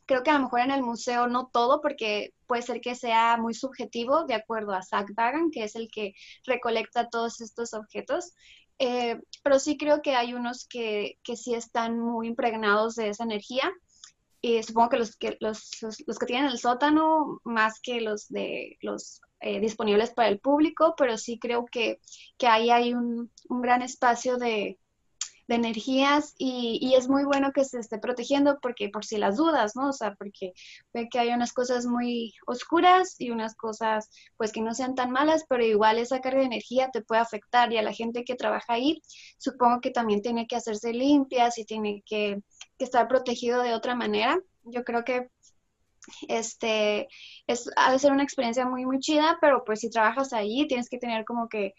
[0.05, 3.37] Creo que a lo mejor en el museo no todo, porque puede ser que sea
[3.37, 6.13] muy subjetivo, de acuerdo a Zach Bagan, que es el que
[6.45, 8.33] recolecta todos estos objetos.
[8.79, 13.23] Eh, pero sí creo que hay unos que, que sí están muy impregnados de esa
[13.23, 13.71] energía
[14.41, 18.77] y supongo que los que, los, los, que tienen el sótano más que los de
[18.81, 21.99] los eh, disponibles para el público, pero sí creo que,
[22.37, 24.79] que ahí hay un, un gran espacio de,
[25.49, 29.75] de energías y, es muy bueno que se esté protegiendo porque por si las dudas,
[29.75, 29.89] ¿no?
[29.89, 30.53] O sea, porque
[30.93, 35.11] ve que hay unas cosas muy oscuras y unas cosas pues que no sean tan
[35.11, 38.35] malas, pero igual esa carga de energía te puede afectar y a la gente que
[38.35, 39.01] trabaja ahí
[39.39, 42.43] supongo que también tiene que hacerse limpias y tiene que
[42.77, 44.39] estar protegido de otra manera.
[44.65, 45.29] Yo creo que
[46.27, 47.07] este
[47.47, 50.89] es, ha de ser una experiencia muy, muy chida, pero pues si trabajas allí tienes
[50.89, 51.73] que tener como que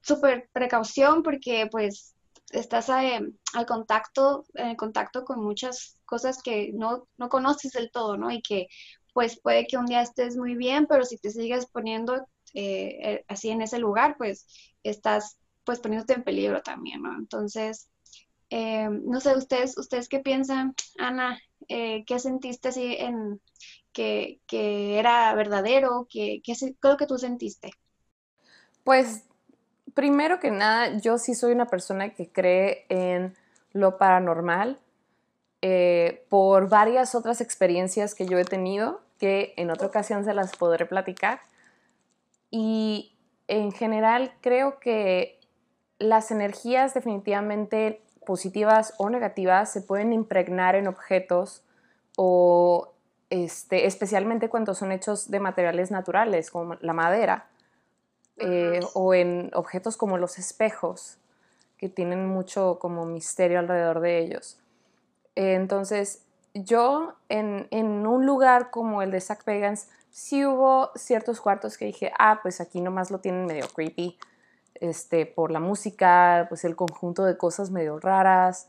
[0.00, 2.14] súper precaución porque pues
[2.50, 3.20] estás eh,
[3.54, 8.30] al contacto, en contacto con muchas cosas que no, no conoces del todo, ¿no?
[8.30, 8.66] Y que
[9.12, 13.50] pues puede que un día estés muy bien, pero si te sigues poniendo eh, así
[13.50, 14.46] en ese lugar, pues
[14.82, 17.16] estás pues poniéndote en peligro también, ¿no?
[17.16, 17.88] Entonces,
[18.50, 23.40] eh, no sé, ustedes, ustedes qué piensan, Ana, eh, qué sentiste así en
[23.92, 27.70] que, era verdadero, ¿Qué, qué es lo que tú sentiste.
[28.82, 29.24] Pues
[29.94, 33.34] primero que nada, yo sí soy una persona que cree en
[33.72, 34.78] lo paranormal
[35.62, 40.56] eh, por varias otras experiencias que yo he tenido, que en otra ocasión se las
[40.56, 41.40] podré platicar.
[42.50, 43.16] Y
[43.46, 45.38] en general creo que
[45.98, 51.64] las energías definitivamente positivas o negativas se pueden impregnar en objetos
[52.16, 52.94] o
[53.28, 57.49] este, especialmente cuando son hechos de materiales naturales como la madera
[58.40, 61.18] eh, o en objetos como los espejos
[61.78, 64.58] que tienen mucho como misterio alrededor de ellos.
[65.34, 66.22] entonces,
[66.52, 71.86] yo en, en, un lugar como el de Zach Pagans, sí hubo ciertos cuartos que
[71.86, 74.18] dije, ah, pues aquí nomás lo tienen medio creepy
[74.80, 78.68] este, por la música, pues el conjunto de cosas medio raras,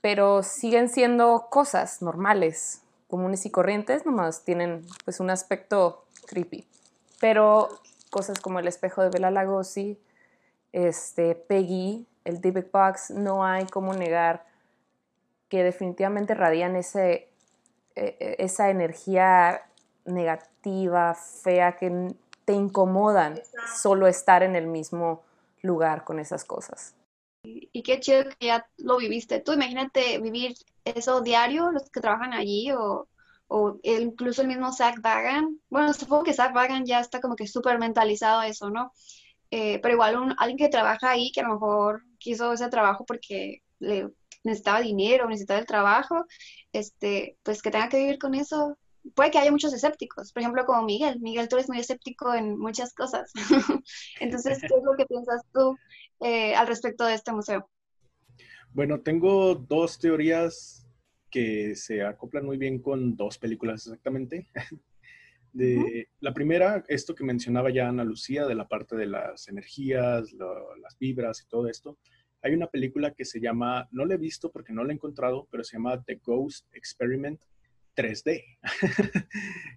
[0.00, 6.66] pero siguen siendo cosas normales, comunes y corrientes, nomás tienen pues un aspecto creepy.
[7.20, 7.68] Pero
[8.12, 9.98] cosas como el espejo de Bela Lugosi,
[10.70, 14.44] este, Peggy, el Big Box, no hay como negar
[15.48, 17.30] que definitivamente radian ese,
[17.96, 19.62] e, e, esa energía
[20.04, 23.40] negativa, fea, que te incomodan
[23.80, 25.22] solo estar en el mismo
[25.62, 26.94] lugar con esas cosas.
[27.44, 29.40] Y qué chido que ya lo viviste.
[29.40, 30.54] Tú imagínate vivir
[30.84, 33.08] eso diario, los que trabajan allí, o,
[33.54, 35.60] o incluso el mismo Zach Bagan.
[35.68, 38.92] Bueno, supongo que Zach Bagan ya está como que súper mentalizado a eso, ¿no?
[39.50, 43.58] Eh, pero igual alguien que trabaja ahí, que a lo mejor quiso ese trabajo porque
[43.78, 44.08] le
[44.42, 46.24] necesitaba dinero, necesitaba el trabajo,
[46.72, 48.78] este, pues que tenga que vivir con eso,
[49.14, 51.20] puede que haya muchos escépticos, por ejemplo, como Miguel.
[51.20, 53.30] Miguel, tú eres muy escéptico en muchas cosas.
[54.20, 55.76] Entonces, ¿qué es lo que piensas tú
[56.20, 57.68] eh, al respecto de este museo?
[58.72, 60.81] Bueno, tengo dos teorías
[61.32, 64.46] que se acoplan muy bien con dos películas exactamente.
[65.52, 70.32] De, La primera, esto que mencionaba ya Ana Lucía, de la parte de las energías,
[70.32, 71.98] las vibras y todo esto.
[72.40, 75.46] Hay una película que se llama, no la he visto porque no la he encontrado,
[75.50, 77.38] pero se llama The Ghost Experiment
[77.94, 78.42] 3D.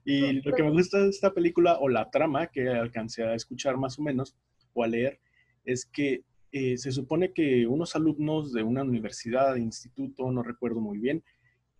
[0.06, 3.76] y lo que me gusta de esta película, o la trama que alcancé a escuchar
[3.76, 4.34] más o menos,
[4.74, 5.20] o a leer,
[5.66, 11.00] es que eh, se supone que unos alumnos de una universidad, instituto, no recuerdo muy
[11.00, 11.22] bien,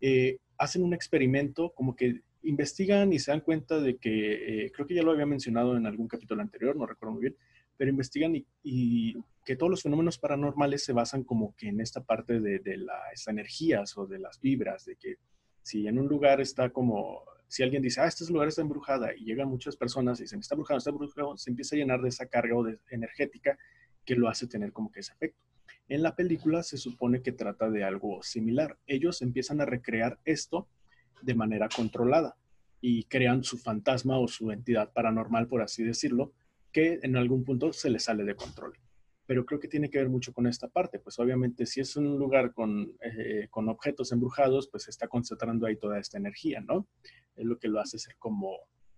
[0.02, 4.88] eh, hacen un experimento como que investigan y se dan cuenta de que, eh, creo
[4.88, 7.36] que ya lo había mencionado en algún capítulo anterior, no recuerdo muy bien,
[7.78, 12.40] pero investigan y, que todos los fenómenos paranormales se basan como que en esta parte
[12.40, 15.18] de, de las energías o de las vibras, de que
[15.62, 19.26] si en un lugar está como, si alguien dice, ah, este lugar está embrujada y
[19.26, 22.28] llegan muchas personas y dicen, está embrujado, está embrujado, se empieza a llenar de esa
[22.28, 23.58] carga de, energética
[24.06, 25.40] que lo hace tener como que ese efecto.
[25.88, 28.78] En la película se supone que trata de algo similar.
[28.88, 30.68] Ellos empiezan a recrear esto
[31.22, 32.38] de manera controlada
[32.82, 36.34] y crean su fantasma o su entidad paranormal, por así decirlo,
[36.72, 38.74] que en algún punto se les sale de control
[39.26, 42.18] pero creo que tiene que ver mucho con esta parte, pues obviamente si es un
[42.18, 46.88] lugar con, eh, con objetos embrujados, pues se está concentrando ahí toda esta energía, ¿no?
[47.36, 48.56] Es lo que lo hace ser como,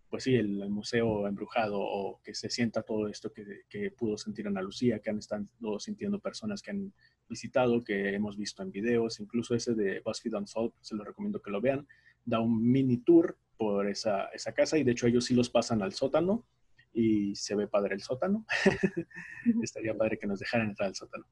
[0.09, 4.47] pues sí, el, museo embrujado o que se sienta todo esto que, que, pudo sentir
[4.47, 5.47] Ana Lucía, que han estado
[5.79, 6.93] sintiendo personas que han
[7.27, 11.51] visitado, que hemos visto en videos, incluso ese de BuzzFeed Unsolved, se lo recomiendo que
[11.51, 11.87] lo vean,
[12.23, 15.81] da un mini tour por esa, esa casa y de hecho ellos sí los pasan
[15.81, 16.45] al sótano
[16.93, 18.45] y se ve padre el sótano.
[19.63, 21.25] Estaría padre que nos dejaran entrar al sótano.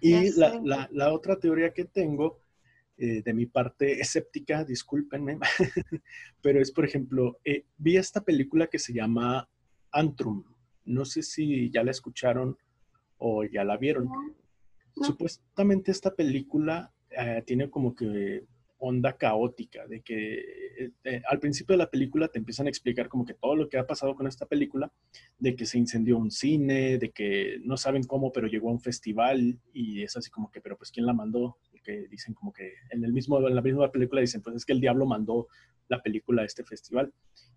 [0.00, 2.43] Y la otra teoría que tengo,
[2.96, 5.38] eh, de mi parte escéptica, discúlpenme,
[6.40, 9.48] pero es, por ejemplo, eh, vi esta película que se llama
[9.90, 10.44] Antrum.
[10.84, 12.56] No sé si ya la escucharon
[13.18, 14.04] o ya la vieron.
[14.04, 15.04] No.
[15.04, 18.44] Supuestamente esta película eh, tiene como que
[18.78, 23.24] onda caótica, de que eh, al principio de la película te empiezan a explicar como
[23.24, 24.92] que todo lo que ha pasado con esta película,
[25.38, 28.80] de que se incendió un cine, de que no saben cómo, pero llegó a un
[28.80, 31.56] festival y es así como que, pero pues ¿quién la mandó?
[31.84, 34.72] Que dicen como que en, el mismo, en la misma película dicen, pues es que
[34.72, 35.48] el diablo mandó
[35.88, 37.12] la película a este festival.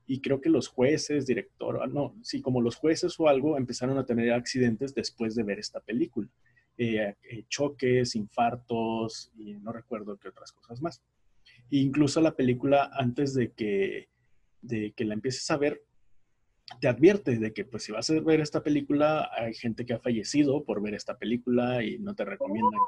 [0.05, 3.97] Y creo que los jueces, director, ah, no, sí, como los jueces o algo empezaron
[3.97, 6.30] a tener accidentes después de ver esta película.
[6.78, 11.01] Eh, eh, choques, infartos y no recuerdo qué otras cosas más.
[11.71, 14.09] E incluso la película, antes de que,
[14.61, 15.82] de que la empieces a ver,
[16.80, 19.99] te advierte de que pues si vas a ver esta película, hay gente que ha
[19.99, 22.80] fallecido por ver esta película y no te recomiendan.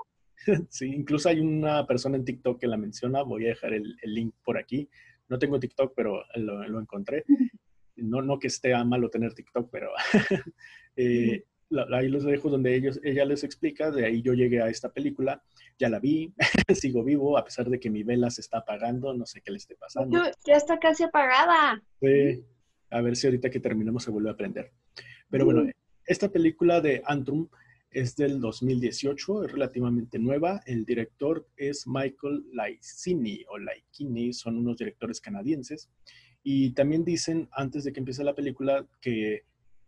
[0.69, 4.13] sí, incluso hay una persona en TikTok que la menciona, voy a dejar el, el
[4.13, 4.89] link por aquí.
[5.27, 7.23] No tengo TikTok, pero lo, lo encontré.
[7.95, 9.89] No, no que esté a malo tener TikTok, pero
[10.95, 14.69] eh, la- ahí los dejo donde ellos, ella les explica, de ahí yo llegué a
[14.69, 15.43] esta película,
[15.77, 16.33] ya la vi,
[16.73, 19.57] sigo vivo, a pesar de que mi vela se está apagando, no sé qué le
[19.57, 20.23] esté pasando.
[20.45, 21.81] Ya está casi apagada.
[22.01, 22.43] Sí,
[22.89, 24.71] a ver si ahorita que terminemos se vuelve a aprender.
[25.29, 25.69] Pero bueno,
[26.05, 27.47] esta película de Antrum
[27.91, 30.61] es del 2018, es relativamente nueva.
[30.65, 35.89] El director es Michael Laicini o Laikini, son unos directores canadienses.
[36.43, 39.43] Y también dicen, antes de que empiece la película, que,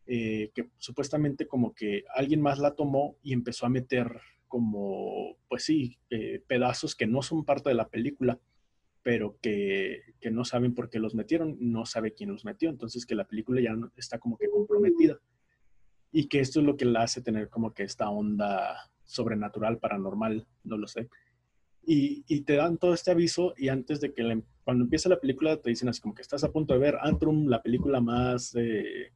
[0.07, 5.63] eh, que supuestamente como que alguien más la tomó y empezó a meter como, pues
[5.63, 8.39] sí, eh, pedazos que no son parte de la película
[9.03, 13.03] pero que, que no saben por qué los metieron, no sabe quién los metió, entonces
[13.07, 15.19] que la película ya está como que comprometida
[16.11, 20.47] y que esto es lo que la hace tener como que esta onda sobrenatural, paranormal,
[20.63, 21.09] no lo sé.
[21.83, 25.57] Y, te dan todo este aviso y antes de que la- cuando empieza la película
[25.57, 29.11] te dicen así como que estás a punto de ver Antrum, la película más eh,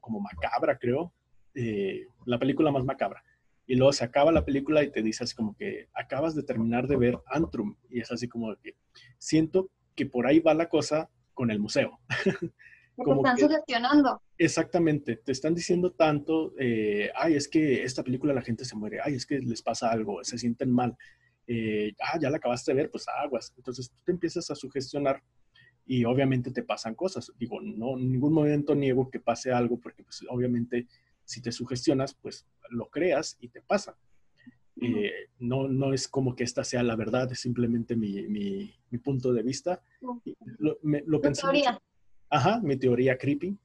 [0.00, 1.12] como macabra, creo,
[1.54, 3.22] eh, la película más macabra.
[3.66, 6.88] Y luego se acaba la película y te dice así como que acabas de terminar
[6.88, 7.76] de ver Antrum.
[7.88, 8.74] Y es así como que
[9.18, 12.00] siento que por ahí va la cosa con el museo.
[13.04, 14.22] Como están que- sugestionando.
[14.38, 18.98] Exactamente, te están diciendo tanto, eh, ay, es que esta película la gente se muere,
[19.02, 20.96] ay, es que les pasa algo, se sienten mal,
[21.46, 23.52] eh, ah, ya la acabaste de ver, pues aguas.
[23.56, 25.22] Entonces tú te empiezas a sugestionar
[25.86, 27.32] y obviamente te pasan cosas.
[27.38, 30.86] Digo, no, en ningún momento niego que pase algo porque pues obviamente
[31.24, 33.96] si te sugestionas, pues lo creas y te pasa.
[34.80, 38.98] Eh, no, no es como que esta sea la verdad, es simplemente mi, mi- mi
[38.98, 39.82] punto de vista.
[40.58, 41.82] Lo, me- lo Tu pensé mucho.
[42.30, 43.58] Ajá, mi teoría creepy.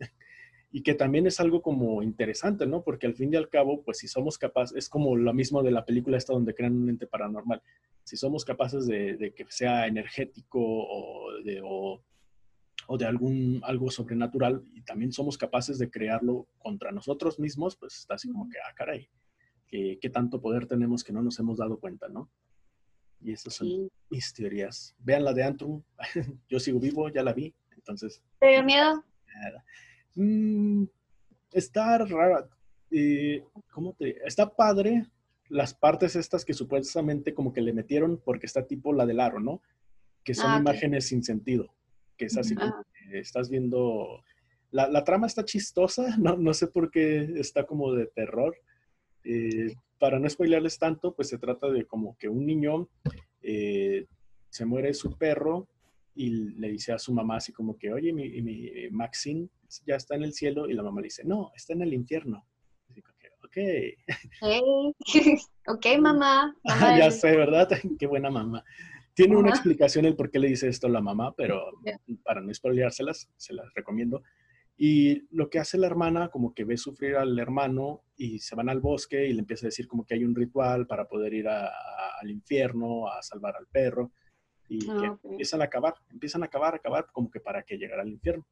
[0.72, 2.84] Y que también es algo como interesante, ¿no?
[2.84, 5.72] Porque al fin y al cabo, pues si somos capaces, es como lo mismo de
[5.72, 7.61] la película esta donde crean un ente paranormal.
[8.03, 12.03] Si somos capaces de, de que sea energético o de, o,
[12.88, 17.95] o de algún algo sobrenatural y también somos capaces de crearlo contra nosotros mismos, pues
[17.99, 19.07] está así como que, ah, caray,
[19.68, 22.30] ¿qué, qué tanto poder tenemos que no nos hemos dado cuenta, ¿no?
[23.22, 23.88] Y esas son Sí.
[24.09, 24.93] mis teorías.
[24.99, 25.82] Vean la de Antrum,
[26.49, 27.55] yo sigo vivo, ya la vi,
[27.86, 29.04] entonces ¿Te dio miedo?
[29.44, 29.64] Nada.
[30.16, 30.86] Mm,
[31.52, 32.48] está rara.
[32.90, 34.18] Eh, ¿Cómo te.?
[34.26, 35.06] Está padre
[35.50, 39.40] las partes estas que supuestamente como que le metieron porque está tipo la del aro,
[39.40, 39.62] ¿no?
[40.24, 41.72] Que son Ah, imágenes sin sentido.
[42.18, 44.24] Que es así como que estás viendo.
[44.72, 48.56] La, la trama está chistosa, no, no sé por qué está como de terror.
[49.24, 52.90] Eh, para no spoilearles tanto, pues se trata de como que un niño
[53.42, 54.08] eh,
[54.50, 55.68] se muere su perro
[56.16, 59.49] y le dice a su mamá así como que, oye, mi, mi Maxine
[59.86, 62.47] ya está en el cielo y la mamá le dice, no, está en el infierno.
[62.89, 63.57] Así como que, ok,
[64.41, 64.61] Hey.
[65.68, 66.55] ok, mamá.
[66.63, 67.68] Mamá ya sé, ¿verdad?
[67.99, 68.63] Qué buena mamá.
[69.13, 71.97] Tiene una explicación el por qué le dice esto a la mamá, pero Ya.
[72.24, 74.24] para no spoileárselas, se las recomiendo.
[74.78, 78.68] Y lo que hace la hermana, como que ve sufrir al hermano y se van
[78.68, 81.47] al bosque y le empieza a decir como que hay un ritual para poder ir
[81.47, 81.72] a- a-
[82.22, 84.11] al infierno, a salvar al perro.
[84.68, 87.78] Y Ah, que empiezan a acabar, empiezan a acabar, a acabar, como que para que
[87.78, 88.45] llegara al infierno.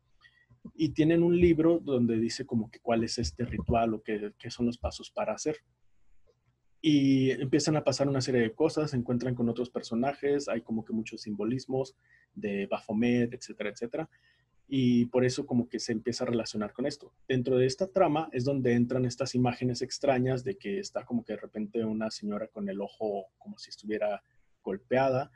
[0.76, 4.50] Y tienen un libro donde dice como que cuál es este ritual o qué, qué
[4.50, 5.58] son los pasos para hacer.
[6.86, 10.84] Y empiezan a pasar una serie de cosas, se encuentran con otros personajes, hay como
[10.84, 11.96] que muchos simbolismos
[12.34, 14.10] de Baphomet, etcétera, etcétera.
[14.68, 17.14] Y por eso como que se empieza a relacionar con esto.
[17.28, 21.34] Dentro de esta trama es donde entran estas imágenes extrañas de que está como que
[21.34, 24.22] de repente una señora con el ojo como si estuviera
[24.62, 25.32] golpeada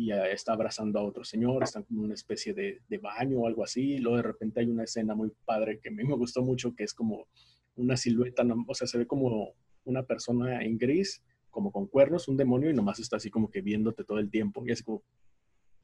[0.00, 3.46] y eh, está abrazando a otro señor, están como una especie de, de baño o
[3.48, 6.14] algo así, y luego de repente hay una escena muy padre que a mí me
[6.14, 7.26] gustó mucho, que es como
[7.74, 11.20] una silueta, no- o sea, se ve como una persona en gris,
[11.50, 14.64] como con cuernos, un demonio, y nomás está así como que viéndote todo el tiempo,
[14.64, 15.02] y es como,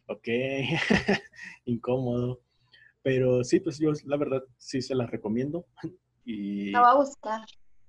[0.06, 0.28] ok,
[1.64, 2.40] incómodo,
[3.02, 5.66] pero sí, pues yo la verdad sí se las recomiendo,
[6.24, 7.40] y La va a buscar.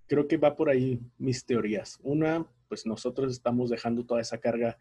[0.08, 2.00] creo que va por ahí mis teorías.
[2.04, 4.78] Una, pues nosotros estamos dejando toda esa carga,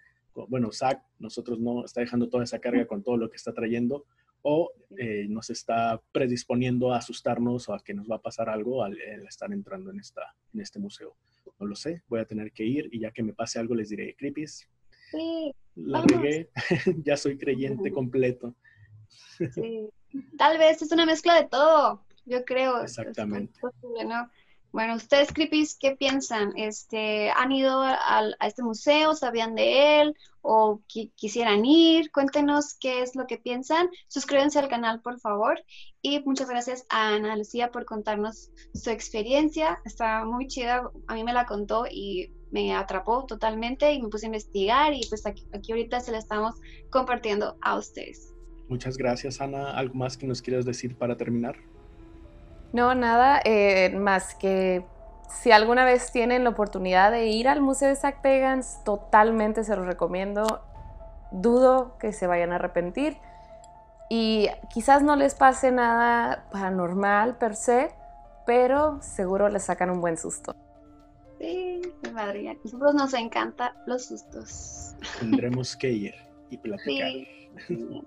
[0.48, 4.04] bueno, Zach, nosotros no, está dejando toda esa carga con todo lo que está trayendo,
[4.42, 8.84] o eh, nos está predisponiendo a asustarnos o a que nos va a pasar algo
[8.84, 11.16] al, al estar entrando en, esta, en este museo.
[11.58, 13.88] No lo sé, voy a tener que ir y ya que me pase algo les
[13.88, 14.68] diré, creepies,
[15.10, 16.50] Sí, la regué,
[17.04, 18.54] ya soy creyente completo.
[19.52, 19.88] sí.
[20.38, 22.78] Tal vez es una mezcla de todo, yo creo.
[22.78, 23.58] es- es Exactamente.
[23.60, 24.28] posible, ¿no?
[24.74, 26.52] Bueno, ustedes, Creepies, ¿qué piensan?
[26.56, 29.14] Este, ¿Han ido al- a, este museo?
[29.14, 30.16] ¿Sabían de él?
[30.42, 32.10] ¿O qui- quisieran ir?
[32.10, 33.88] Cuéntenos qué es lo que piensan.
[34.08, 35.62] Suscríbanse al canal, por favor.
[36.02, 39.78] Y muchas gracias a Ana Lucía por contarnos su experiencia.
[39.84, 40.90] Está muy chida.
[41.06, 45.02] A mí me la contó y me atrapó totalmente y me puse a investigar y
[45.08, 46.56] pues aquí ahorita se la estamos
[46.90, 48.34] compartiendo a ustedes.
[48.68, 49.70] Muchas gracias, Ana.
[49.70, 51.54] ¿Algo más que nos quieras decir para terminar?
[52.74, 54.84] No, nada, eh, más que
[55.28, 59.76] si alguna vez tienen la oportunidad de ir al Museo de Zach Pagans, totalmente se
[59.76, 60.60] los recomiendo.
[61.30, 63.16] Dudo que se vayan a arrepentir.
[64.10, 67.94] Y quizás no les pase nada paranormal per se,
[68.44, 70.56] pero seguro les sacan un buen susto.
[71.38, 74.96] Sí, mi madre, a nosotros nos encantan los sustos.
[75.20, 76.14] Tendremos que ir
[76.50, 77.08] y platicar.
[77.68, 78.02] Sí.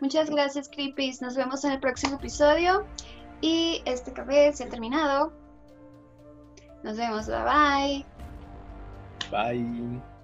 [0.00, 1.22] Muchas gracias, Creepies.
[1.22, 2.84] Nos vemos en el próximo episodio.
[3.40, 5.32] Y este café se ha terminado.
[6.82, 7.26] Nos vemos.
[7.26, 8.06] Bye bye.
[9.30, 10.17] Bye.